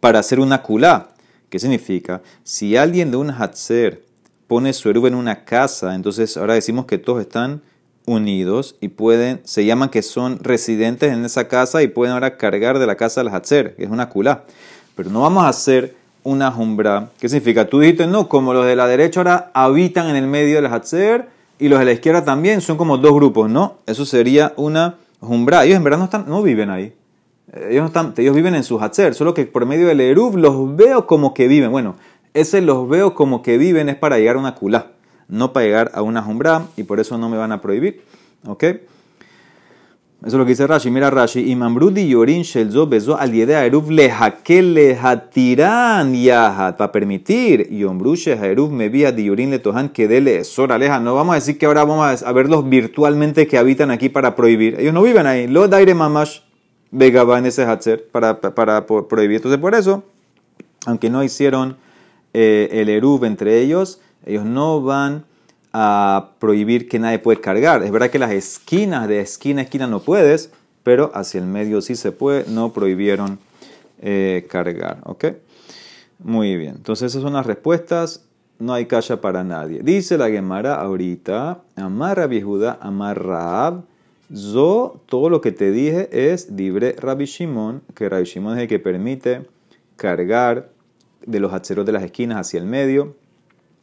para 0.00 0.18
hacer 0.18 0.40
una 0.40 0.62
kulá. 0.62 1.10
¿Qué 1.50 1.58
significa? 1.58 2.22
Si 2.42 2.76
alguien 2.76 3.10
de 3.10 3.18
un 3.18 3.30
Hatzer 3.30 4.02
pone 4.46 4.72
su 4.72 4.88
Erub 4.88 5.06
en 5.06 5.14
una 5.14 5.44
casa, 5.44 5.94
entonces 5.94 6.36
ahora 6.36 6.54
decimos 6.54 6.86
que 6.86 6.98
todos 6.98 7.20
están 7.20 7.62
unidos 8.06 8.76
y 8.80 8.88
pueden, 8.88 9.40
se 9.44 9.64
llaman 9.64 9.88
que 9.88 10.02
son 10.02 10.38
residentes 10.40 11.12
en 11.12 11.24
esa 11.24 11.48
casa 11.48 11.82
y 11.82 11.88
pueden 11.88 12.14
ahora 12.14 12.36
cargar 12.36 12.78
de 12.78 12.86
la 12.86 12.96
casa 12.96 13.20
al 13.20 13.28
Hatzer, 13.28 13.76
que 13.76 13.84
es 13.84 13.90
una 13.90 14.08
culá. 14.08 14.44
Pero 14.96 15.10
no 15.10 15.20
vamos 15.20 15.44
a 15.44 15.48
hacer 15.48 15.96
una 16.22 16.50
jumbra. 16.50 17.10
¿Qué 17.20 17.28
significa? 17.28 17.68
Tú 17.68 17.80
dijiste, 17.80 18.06
no, 18.06 18.28
como 18.28 18.54
los 18.54 18.66
de 18.66 18.76
la 18.76 18.86
derecha 18.86 19.20
ahora 19.20 19.50
habitan 19.54 20.08
en 20.08 20.16
el 20.16 20.26
medio 20.26 20.56
del 20.56 20.66
Hatzer 20.66 21.28
y 21.58 21.68
los 21.68 21.78
de 21.78 21.84
la 21.84 21.92
izquierda 21.92 22.24
también, 22.24 22.60
son 22.60 22.76
como 22.76 22.98
dos 22.98 23.14
grupos, 23.14 23.50
¿no? 23.50 23.78
Eso 23.86 24.04
sería 24.04 24.52
una 24.56 24.96
jumbra. 25.20 25.64
Ellos 25.64 25.76
en 25.76 25.84
verdad 25.84 25.98
no, 25.98 26.04
están, 26.04 26.24
no 26.28 26.42
viven 26.42 26.70
ahí. 26.70 26.94
Ellos, 27.52 27.82
no 27.82 27.86
están, 27.86 28.14
ellos 28.16 28.34
viven 28.34 28.54
en 28.54 28.64
su 28.64 28.80
Hatzer, 28.80 29.14
solo 29.14 29.34
que 29.34 29.46
por 29.46 29.64
medio 29.66 29.86
del 29.86 30.00
Eruv 30.00 30.36
los 30.36 30.76
veo 30.76 31.06
como 31.06 31.34
que 31.34 31.46
viven. 31.46 31.70
Bueno, 31.70 31.96
ese 32.32 32.60
los 32.60 32.88
veo 32.88 33.14
como 33.14 33.42
que 33.42 33.58
viven 33.58 33.88
es 33.88 33.96
para 33.96 34.18
llegar 34.18 34.36
a 34.36 34.40
una 34.40 34.54
culá 34.54 34.94
no 35.28 35.52
para 35.52 35.66
llegar 35.66 35.90
a 35.94 36.02
una 36.02 36.22
jumbra 36.22 36.66
y 36.76 36.84
por 36.84 37.00
eso 37.00 37.18
no 37.18 37.28
me 37.28 37.36
van 37.36 37.52
a 37.52 37.60
prohibir. 37.60 38.02
¿Ok? 38.46 38.64
Eso 40.26 40.36
es 40.36 40.38
lo 40.38 40.46
que 40.46 40.52
dice 40.52 40.66
Rashi. 40.66 40.90
Mira 40.90 41.10
Rashi. 41.10 41.50
Y 41.50 41.54
Mambrudi 41.54 42.08
yorin 42.08 42.44
shelzo 42.44 42.86
bezo 42.86 43.18
al 43.18 43.30
yedea 43.30 43.66
eruv 43.66 43.90
lehakel 43.90 44.72
lehatiran 44.72 46.14
yahat. 46.14 46.78
Para 46.78 46.90
permitir. 46.90 47.68
Y 47.70 47.84
ombrushe 47.84 48.32
eruv 48.32 48.70
me 48.70 48.88
vía 48.88 49.12
de 49.12 49.24
yorin 49.24 49.50
le 49.50 49.58
tohan 49.58 49.90
que 49.90 50.08
dele 50.08 50.42
sora 50.44 50.78
leja. 50.78 50.98
No 50.98 51.14
vamos 51.14 51.32
a 51.32 51.36
decir 51.36 51.58
que 51.58 51.66
ahora 51.66 51.84
vamos 51.84 52.22
a 52.22 52.32
verlos 52.32 52.66
virtualmente 52.66 53.46
que 53.46 53.58
habitan 53.58 53.90
aquí 53.90 54.08
para 54.08 54.34
prohibir. 54.34 54.80
Ellos 54.80 54.94
no 54.94 55.02
viven 55.02 55.26
ahí. 55.26 55.46
Lo 55.46 55.68
daire 55.68 55.94
mamash 55.94 56.38
vegaba 56.90 57.38
en 57.38 57.44
ese 57.44 57.64
hatzer 57.64 58.08
para, 58.10 58.40
para, 58.40 58.86
prohibir. 58.86 59.36
Entonces 59.36 59.60
por 59.60 59.74
eso, 59.74 60.04
aunque 60.86 61.10
no 61.10 61.22
hicieron 61.22 61.76
eh, 62.32 62.70
el 62.72 62.88
eruv 62.88 63.26
entre 63.26 63.60
ellos, 63.60 64.00
ellos 64.24 64.46
no 64.46 64.80
van 64.80 65.26
a 65.76 66.30
prohibir 66.38 66.88
que 66.88 67.00
nadie 67.00 67.18
puede 67.18 67.40
cargar. 67.40 67.82
Es 67.82 67.90
verdad 67.90 68.08
que 68.08 68.20
las 68.20 68.30
esquinas, 68.30 69.08
de 69.08 69.20
esquina 69.20 69.60
a 69.60 69.64
esquina 69.64 69.88
no 69.88 70.00
puedes, 70.00 70.50
pero 70.84 71.10
hacia 71.14 71.40
el 71.40 71.46
medio 71.46 71.82
sí 71.82 71.96
se 71.96 72.12
puede. 72.12 72.48
No 72.48 72.72
prohibieron 72.72 73.40
eh, 74.00 74.46
cargar. 74.48 74.98
¿Ok? 75.04 75.24
Muy 76.20 76.56
bien. 76.56 76.76
Entonces 76.76 77.10
esas 77.10 77.22
son 77.22 77.32
las 77.32 77.44
respuestas. 77.44 78.24
No 78.60 78.72
hay 78.72 78.86
calla 78.86 79.20
para 79.20 79.42
nadie. 79.42 79.80
Dice 79.82 80.16
la 80.16 80.30
Gemara 80.30 80.76
ahorita, 80.76 81.62
amarra 81.74 82.28
viejuda, 82.28 82.78
amarra 82.80 83.82
Zo, 84.32 85.00
todo 85.06 85.28
lo 85.28 85.40
que 85.40 85.50
te 85.50 85.72
dije 85.72 86.08
es 86.32 86.50
libre 86.50 86.94
Rabbi 86.96 87.24
Shimon, 87.24 87.82
que 87.94 88.08
Rabbi 88.08 88.24
Shimon 88.24 88.56
es 88.56 88.62
el 88.62 88.68
que 88.68 88.78
permite 88.78 89.42
cargar 89.96 90.70
de 91.26 91.40
los 91.40 91.52
aceros 91.52 91.84
de 91.84 91.92
las 91.92 92.04
esquinas 92.04 92.38
hacia 92.38 92.60
el 92.60 92.66
medio. 92.66 93.16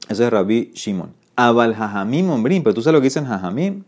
Eso 0.08 0.23
es 0.23 0.32
Rabbi 0.32 0.71
Shimon. 0.73 1.21
Abal 1.36 1.74
Jajamim 1.74 2.30
Ombrim, 2.30 2.63
pero 2.63 2.74
tú 2.74 2.82
sabes 2.82 2.94
lo 2.94 3.02
que 3.02 3.06
dicen 3.06 3.26
Jajamim. 3.26 3.84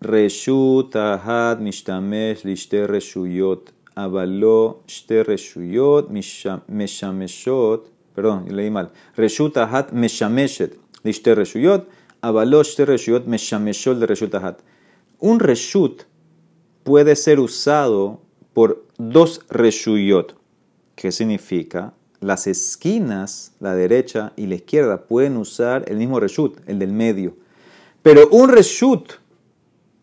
Reshut 0.00 0.94
Ahad 0.96 1.60
Mishtamesh 1.60 2.44
Lishte 2.44 2.86
Reshuyot. 2.86 3.72
Abalo 3.96 4.82
Shte 4.86 5.24
Reshuyot 5.24 6.08
Meshameshot. 6.68 7.90
Perdón, 8.14 8.46
leí 8.50 8.70
mal. 8.70 8.90
Reshut 9.16 9.56
Ahad 9.56 9.92
Meshameshet 9.92 10.78
Lishte 11.02 11.34
Reshuyot. 11.34 11.86
Abalo 12.22 12.62
Shte 12.62 12.86
Reshuyot 12.86 13.26
Meshameshot 13.26 13.98
de 13.98 14.06
Reshut 14.06 14.34
Ahad. 14.34 14.56
Un 15.20 15.38
Reshut 15.40 16.04
puede 16.82 17.16
ser 17.16 17.40
usado 17.40 18.20
por 18.52 18.84
dos 18.98 19.40
Reshuyot. 19.48 20.34
¿Qué 20.96 21.10
significa? 21.12 21.92
Las 22.20 22.46
esquinas, 22.46 23.52
la 23.60 23.74
derecha 23.74 24.32
y 24.36 24.46
la 24.46 24.56
izquierda, 24.56 25.02
pueden 25.02 25.36
usar 25.36 25.84
el 25.88 25.96
mismo 25.96 26.20
reshut, 26.20 26.58
el 26.66 26.78
del 26.78 26.92
medio. 26.92 27.36
Pero 28.02 28.28
un 28.30 28.48
reshut, 28.48 29.12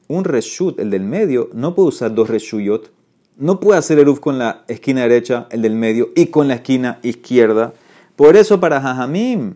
un 0.08 0.24
reshut, 0.24 0.80
el 0.80 0.90
del 0.90 1.04
medio, 1.04 1.50
no 1.54 1.76
puede 1.76 1.90
usar 1.90 2.14
dos 2.14 2.30
reshuyot. 2.30 2.92
No 3.38 3.60
puede 3.60 3.80
hacer 3.80 3.98
eruf 3.98 4.20
con 4.20 4.38
la 4.38 4.66
esquina 4.68 5.02
derecha, 5.02 5.48
el 5.50 5.62
del 5.62 5.74
medio, 5.74 6.12
y 6.16 6.28
con 6.28 6.48
la 6.48 6.56
esquina 6.56 7.00
izquierda. 7.02 7.74
Por 8.16 8.36
eso 8.36 8.60
para 8.60 8.82
Jajamim, 8.82 9.56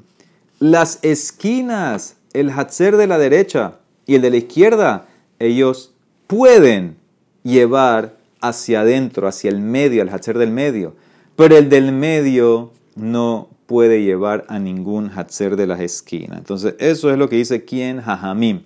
las 0.59 0.99
esquinas, 1.03 2.15
el 2.33 2.49
hatzer 2.49 2.97
de 2.97 3.05
la 3.05 3.19
derecha 3.19 3.79
y 4.07 4.15
el 4.15 4.21
de 4.21 4.31
la 4.31 4.37
izquierda, 4.37 5.07
ellos 5.37 5.93
pueden 6.25 6.95
llevar 7.43 8.15
hacia 8.41 8.81
adentro, 8.81 9.27
hacia 9.27 9.51
el 9.51 9.59
medio, 9.59 10.01
el 10.01 10.09
hatzer 10.09 10.37
del 10.37 10.51
medio 10.51 10.95
pero 11.35 11.57
el 11.57 11.69
del 11.69 11.91
medio 11.91 12.71
no 12.95 13.49
puede 13.65 14.03
llevar 14.03 14.45
a 14.47 14.59
ningún 14.59 15.09
hatzer 15.09 15.55
de 15.55 15.67
las 15.67 15.79
esquinas. 15.79 16.37
Entonces, 16.37 16.75
eso 16.79 17.11
es 17.11 17.17
lo 17.17 17.29
que 17.29 17.37
dice 17.37 17.65
quien 17.65 18.01
Jajamim. 18.01 18.63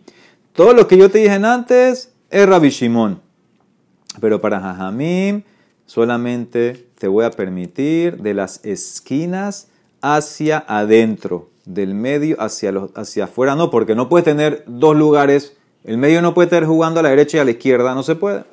Todo 0.53 0.73
lo 0.73 0.87
que 0.87 0.97
yo 0.97 1.09
te 1.09 1.19
dije 1.19 1.31
antes 1.31 2.11
es 2.29 2.45
Rabbi 2.47 2.69
Shimon. 2.69 3.21
Pero 4.19 4.41
para 4.41 4.59
Jajamim 4.59 5.43
solamente 5.85 6.87
te 6.97 7.07
voy 7.07 7.25
a 7.25 7.31
permitir 7.31 8.17
de 8.17 8.33
las 8.33 8.63
esquinas 8.65 9.69
hacia 10.01 10.63
adentro, 10.67 11.49
del 11.65 11.93
medio 11.93 12.35
hacia, 12.41 12.73
hacia 12.95 13.23
afuera. 13.25 13.55
No, 13.55 13.71
porque 13.71 13.95
no 13.95 14.09
puedes 14.09 14.25
tener 14.25 14.63
dos 14.67 14.95
lugares. 14.95 15.55
El 15.83 15.97
medio 15.97 16.21
no 16.21 16.33
puede 16.33 16.47
estar 16.47 16.65
jugando 16.65 16.99
a 16.99 17.03
la 17.03 17.09
derecha 17.09 17.37
y 17.37 17.39
a 17.39 17.45
la 17.45 17.51
izquierda, 17.51 17.95
no 17.95 18.03
se 18.03 18.15
puede. 18.15 18.43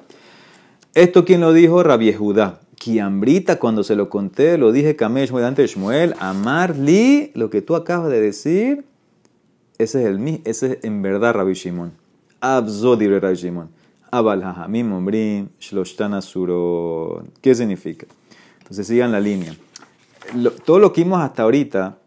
Esto 0.94 1.24
quien 1.24 1.40
lo 1.40 1.52
dijo, 1.52 1.83
Rabbi 1.83 2.12
Judá. 2.12 2.61
Kiambrita, 2.77 3.59
cuando 3.59 3.83
se 3.83 3.97
lo 3.97 4.09
conté, 4.09 4.59
lo 4.59 4.71
dije 4.71 4.97
Kamesh 4.97 5.33
delante 5.33 5.62
de 5.62 5.69
Shmuel, 5.69 6.15
Amar 6.21 6.77
li, 6.77 7.33
lo 7.35 7.51
que 7.51 7.62
tú 7.62 7.75
acabas 7.75 8.11
de 8.11 8.21
decir, 8.21 8.85
ese 9.79 10.01
es 10.01 10.07
el 10.07 10.41
ese 10.45 10.67
es 10.67 10.85
en 10.85 11.03
verdad 11.03 11.35
Rabbi 11.35 11.55
Shimon. 11.55 11.93
Abzodibre 12.41 13.21
Rabbi 13.21 13.37
Shimon. 13.37 13.69
Abal 14.11 14.43
hajamim. 14.43 15.07
¿Qué 17.41 17.55
significa? 17.55 18.07
Entonces 18.59 18.87
sigan 18.87 19.12
la 19.12 19.21
línea. 19.21 19.55
todo 20.65 20.79
lo 20.79 20.93
que 20.93 21.03
vimos 21.03 21.21
hasta 21.21 21.43
ahorita, 21.43 21.99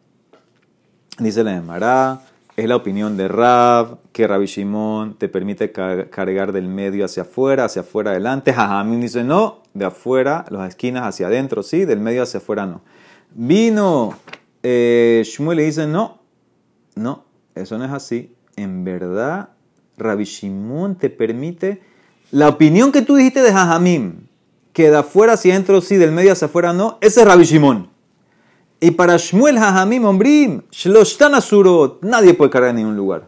dice 1.20 1.44
la 1.44 1.56
Emara, 1.56 2.22
es 2.56 2.68
la 2.68 2.76
opinión 2.76 3.16
de 3.16 3.28
Rab, 3.28 4.00
que 4.12 4.28
Rabbi 4.28 4.46
Shimon 4.46 5.14
te 5.16 5.30
permite 5.30 5.72
cargar 5.72 6.52
del 6.52 6.68
medio 6.68 7.06
hacia 7.06 7.24
afuera, 7.24 7.66
hacia 7.66 7.84
afuera 7.84 8.12
adelante. 8.12 8.52
Jajamim 8.52 9.00
dice 9.00 9.24
no, 9.24 9.59
de 9.80 9.86
afuera, 9.86 10.46
las 10.50 10.70
esquinas 10.70 11.04
hacia 11.04 11.28
adentro, 11.28 11.64
sí, 11.64 11.86
del 11.86 12.00
medio 12.00 12.22
hacia 12.22 12.38
afuera 12.38 12.68
no. 12.68 12.82
Vino 13.34 14.16
eh, 14.62 15.24
Shmuel 15.26 15.58
le 15.58 15.64
dice 15.64 15.88
no, 15.88 16.20
no, 16.96 17.26
eso 17.56 17.78
no 17.78 17.86
es 17.86 17.92
así. 17.92 18.36
En 18.56 18.84
verdad, 18.84 19.50
Rabbi 19.98 20.26
Shimon 20.26 20.96
te 20.96 21.10
permite 21.10 21.82
la 22.32 22.50
opinión 22.50 22.92
que 22.92 23.02
tú 23.02 23.16
dijiste 23.16 23.42
de 23.42 23.52
Jajamim, 23.52 24.28
que 24.74 24.90
de 24.90 24.98
afuera 24.98 25.34
hacia 25.34 25.54
adentro 25.54 25.82
sí, 25.82 25.96
del 25.96 26.12
medio 26.12 26.34
hacia 26.34 26.48
afuera 26.48 26.74
no, 26.74 26.98
ese 27.02 27.22
es 27.22 27.28
Rabbi 27.28 27.44
Shimon. 27.44 27.90
Y 28.82 28.92
para 28.92 29.18
Shmuel 29.18 29.58
Jajamim 29.58 30.06
Ombrim, 30.06 30.62
Shloshtan 30.72 31.36
Asurot, 31.36 32.02
nadie 32.02 32.34
puede 32.34 32.52
cargar 32.52 32.72
en 32.72 32.78
ningún 32.78 32.96
lugar. 32.96 33.28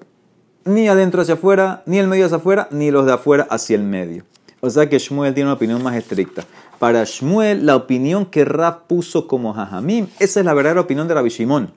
Ni 0.63 0.87
adentro 0.87 1.21
hacia 1.21 1.33
afuera, 1.33 1.83
ni 1.85 1.97
el 1.97 2.07
medio 2.07 2.25
hacia 2.25 2.37
afuera, 2.37 2.67
ni 2.71 2.91
los 2.91 3.05
de 3.05 3.13
afuera 3.13 3.47
hacia 3.49 3.75
el 3.75 3.83
medio. 3.83 4.25
O 4.61 4.69
sea 4.69 4.87
que 4.87 4.99
Shmuel 4.99 5.33
tiene 5.33 5.49
una 5.49 5.55
opinión 5.55 5.81
más 5.83 5.95
estricta. 5.95 6.45
Para 6.77 7.03
Shmuel, 7.03 7.65
la 7.65 7.75
opinión 7.75 8.27
que 8.27 8.45
Rab 8.45 8.85
puso 8.87 9.27
como 9.27 9.53
Jajamim, 9.53 10.07
esa 10.19 10.39
es 10.39 10.45
la 10.45 10.53
verdadera 10.53 10.81
opinión 10.81 11.07
de 11.07 11.15
Rabbi 11.15 11.29
Shimon. 11.29 11.73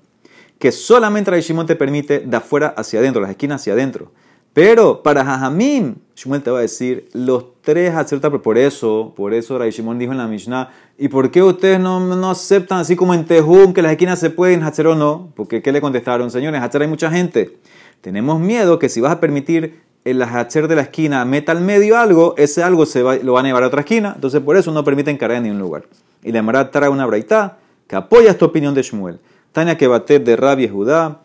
Que 0.58 0.70
solamente 0.70 1.30
Rabbi 1.30 1.42
Shimon 1.42 1.66
te 1.66 1.76
permite 1.76 2.20
de 2.20 2.36
afuera 2.36 2.74
hacia 2.76 3.00
adentro, 3.00 3.22
las 3.22 3.30
esquinas 3.30 3.62
hacia 3.62 3.72
adentro. 3.72 4.12
Pero 4.52 5.02
para 5.02 5.24
Jajamim, 5.24 5.96
Shmuel 6.14 6.42
te 6.42 6.50
va 6.50 6.58
a 6.58 6.62
decir, 6.62 7.08
los 7.12 7.60
tres 7.62 7.94
aceptan, 7.94 8.40
por 8.40 8.58
eso, 8.58 9.14
por 9.16 9.32
eso 9.32 9.58
Rabbi 9.58 9.70
Shimon 9.70 9.98
dijo 9.98 10.12
en 10.12 10.18
la 10.18 10.28
Mishnah, 10.28 10.70
¿y 10.98 11.08
por 11.08 11.30
qué 11.30 11.42
ustedes 11.42 11.80
no, 11.80 12.00
no 12.00 12.30
aceptan 12.30 12.78
así 12.78 12.96
como 12.96 13.14
en 13.14 13.24
Tejum, 13.24 13.72
que 13.72 13.82
las 13.82 13.92
esquinas 13.92 14.20
se 14.20 14.28
pueden 14.30 14.62
hacer 14.62 14.86
o 14.86 14.94
no? 14.94 15.32
Porque 15.34 15.62
¿qué 15.62 15.72
le 15.72 15.80
contestaron? 15.80 16.30
Señores, 16.30 16.62
hacer 16.62 16.82
hay 16.82 16.88
mucha 16.88 17.10
gente. 17.10 17.58
Tenemos 18.00 18.38
miedo 18.38 18.78
que 18.78 18.90
si 18.90 19.00
vas 19.00 19.12
a 19.12 19.20
permitir 19.20 19.80
el 20.04 20.22
hacer 20.22 20.68
de 20.68 20.76
la 20.76 20.82
esquina 20.82 21.24
meta 21.24 21.52
al 21.52 21.60
medio 21.60 21.98
algo, 21.98 22.34
ese 22.36 22.62
algo 22.62 22.86
se 22.86 23.02
va, 23.02 23.16
lo 23.16 23.32
van 23.32 23.46
a 23.46 23.48
llevar 23.48 23.64
a 23.64 23.68
otra 23.68 23.80
esquina, 23.80 24.12
entonces 24.14 24.40
por 24.40 24.56
eso 24.56 24.70
no 24.70 24.84
permiten 24.84 25.16
cargar 25.16 25.38
en 25.38 25.44
ningún 25.44 25.60
lugar. 25.60 25.84
Y 26.22 26.32
la 26.32 26.40
Emara 26.40 26.70
trae 26.70 26.88
una 26.88 27.06
braita 27.06 27.58
que 27.86 27.96
apoya 27.96 28.30
esta 28.30 28.44
opinión 28.44 28.74
de 28.74 28.82
Shmuel. 28.82 29.18
Tania 29.52 29.76
que 29.76 29.86
bate 29.86 30.18
de 30.18 30.36
Rabbi 30.36 30.68
Judá, 30.68 31.20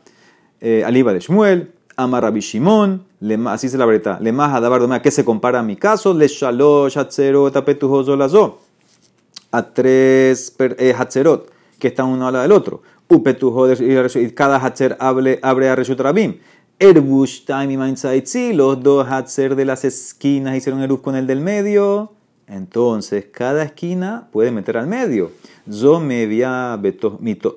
eh, 0.62 0.84
Aliba 0.86 1.14
de 1.14 1.20
Shmuel, 1.20 1.72
Ama 2.00 2.22
Rabbi 2.22 2.40
Shimon, 2.40 3.04
así 3.48 3.68
se 3.68 3.78
la 3.78 3.86
verdad. 3.86 4.20
Le 4.22 4.32
más 4.32 4.54
a 4.54 5.02
qué 5.02 5.12
se 5.12 5.26
compara 5.26 5.60
a 5.60 5.64
mi 5.64 5.76
caso? 5.76 6.14
Le 6.14 6.28
shalosh 6.30 6.98
hatzerot 6.98 7.54
apetujo 7.54 8.60
A 9.52 9.62
tres 9.64 10.56
eh, 10.60 10.96
hatzerot 10.98 11.52
que 11.78 11.90
están 11.90 12.06
uno 12.08 12.28
al 12.28 12.34
lado 12.34 12.44
del 12.44 12.54
otro. 12.54 12.82
Upetujo 13.10 13.70
y 13.74 14.32
cada 14.32 14.60
hatzer 14.60 14.96
abre, 15.00 15.40
abre 15.42 15.68
a 15.68 15.76
Reshut 15.76 16.00
Rabim. 16.00 16.38
Erbush 16.82 17.44
time 17.44 17.74
y 17.74 18.54
los 18.54 18.82
dos 18.82 19.06
hatzer 19.06 19.58
de 19.58 19.66
las 19.66 19.84
esquinas 19.84 20.56
hicieron 20.56 20.82
Erbush 20.82 21.02
con 21.02 21.18
el 21.18 21.28
del 21.28 21.42
medio. 21.42 22.14
Entonces, 22.48 23.26
cada 23.32 23.64
esquina 23.64 24.30
puede 24.32 24.52
meter 24.52 24.78
al 24.78 24.88
medio. 24.88 25.32
Zom 25.70 26.06
me 26.06 26.26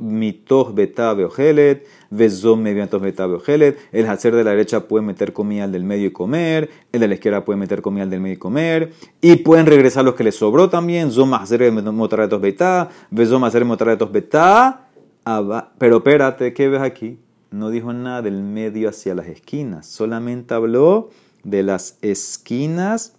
mitos 0.01 0.75
beta 0.75 1.15
beojelet, 1.15 1.87
vezom 2.11 2.61
me 2.61 2.75
beta 2.75 3.27
beojelet. 3.27 3.79
El 3.93 4.07
hacer 4.07 4.35
de 4.35 4.43
la 4.43 4.51
derecha 4.51 4.89
puede 4.89 5.07
meter 5.07 5.33
comida 5.33 5.65
al 5.65 5.73
del 5.73 5.85
medio 5.85 6.09
y 6.09 6.11
comer. 6.11 6.69
El 6.93 7.01
de 7.01 7.09
la 7.09 7.15
izquierda 7.15 7.45
puede 7.45 7.61
meter 7.61 7.81
comida 7.81 8.03
al 8.03 8.11
del 8.11 8.21
medio 8.21 8.35
y 8.35 8.39
comer. 8.39 8.93
Y 9.21 9.37
pueden 9.37 9.67
regresar 9.67 10.05
los 10.05 10.15
que 10.15 10.25
les 10.25 10.35
sobró 10.35 10.69
también. 10.69 11.13
Zom 11.13 11.33
hacer 11.33 11.61
beta, 12.41 12.89
vezom 13.11 13.45
hacer 13.45 13.65
beta. 13.65 14.89
Pero 15.79 15.97
espérate, 15.99 16.53
¿qué 16.53 16.69
ves 16.69 16.83
aquí? 16.83 17.19
No 17.53 17.71
dijo 17.71 17.93
nada 17.93 18.23
del 18.23 18.43
medio 18.43 18.89
hacia 18.89 19.15
las 19.15 19.27
esquinas. 19.29 19.87
Solamente 19.87 20.55
habló 20.55 21.11
de 21.45 21.63
las 21.63 21.99
esquinas 22.01 23.15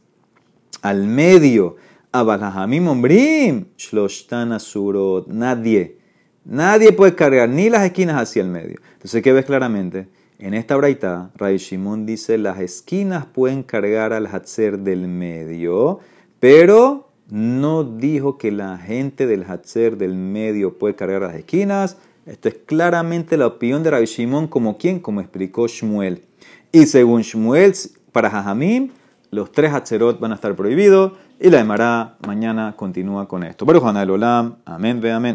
al 0.81 1.05
medio. 1.05 1.75
Abalajamim 2.11 2.87
ombrim, 2.87 3.65
shloshtan 3.77 4.51
asurot. 4.51 5.27
Nadie, 5.27 5.97
nadie 6.45 6.91
puede 6.91 7.15
cargar 7.15 7.49
ni 7.49 7.69
las 7.69 7.83
esquinas 7.83 8.21
hacia 8.21 8.41
el 8.41 8.49
medio. 8.49 8.79
Entonces, 8.93 9.21
¿qué 9.21 9.33
ves 9.33 9.45
claramente? 9.45 10.07
En 10.39 10.53
esta 10.53 10.75
braita, 10.75 11.31
Ray 11.35 11.57
Shimon 11.57 12.05
dice 12.05 12.37
las 12.37 12.59
esquinas 12.59 13.25
pueden 13.25 13.63
cargar 13.63 14.13
al 14.13 14.27
Hatzer 14.27 14.79
del 14.79 15.07
medio, 15.07 15.99
pero 16.39 17.07
no 17.29 17.83
dijo 17.83 18.37
que 18.37 18.51
la 18.51 18.77
gente 18.77 19.25
del 19.25 19.43
Hatzer 19.43 19.95
del 19.97 20.15
medio 20.15 20.77
puede 20.77 20.95
cargar 20.95 21.21
las 21.21 21.35
esquinas. 21.35 21.97
Esto 22.25 22.47
es 22.47 22.55
claramente 22.65 23.36
la 23.38 23.47
opinión 23.47 23.83
de 23.83 23.91
Rabbi 23.91 24.05
Shimon, 24.05 24.47
como 24.47 24.77
quien, 24.77 24.99
como 24.99 25.19
explicó 25.19 25.67
Shmuel. 25.67 26.23
Y 26.71 26.86
según 26.86 27.21
Shmuel, 27.21 27.73
para 28.12 28.29
Jajamim, 28.29 28.91
los 29.31 29.51
tres 29.51 29.73
Hatzerot 29.73 30.19
van 30.19 30.31
a 30.31 30.36
estar 30.36 30.55
prohibidos 30.55 31.13
y 31.39 31.49
la 31.49 31.59
Emara 31.59 32.17
mañana 32.25 32.75
continúa 32.77 33.27
con 33.27 33.43
esto. 33.43 33.65
Juan 33.65 33.97
Olam, 34.09 34.55
amén, 34.63 35.01
ve 35.01 35.12
amén. 35.12 35.31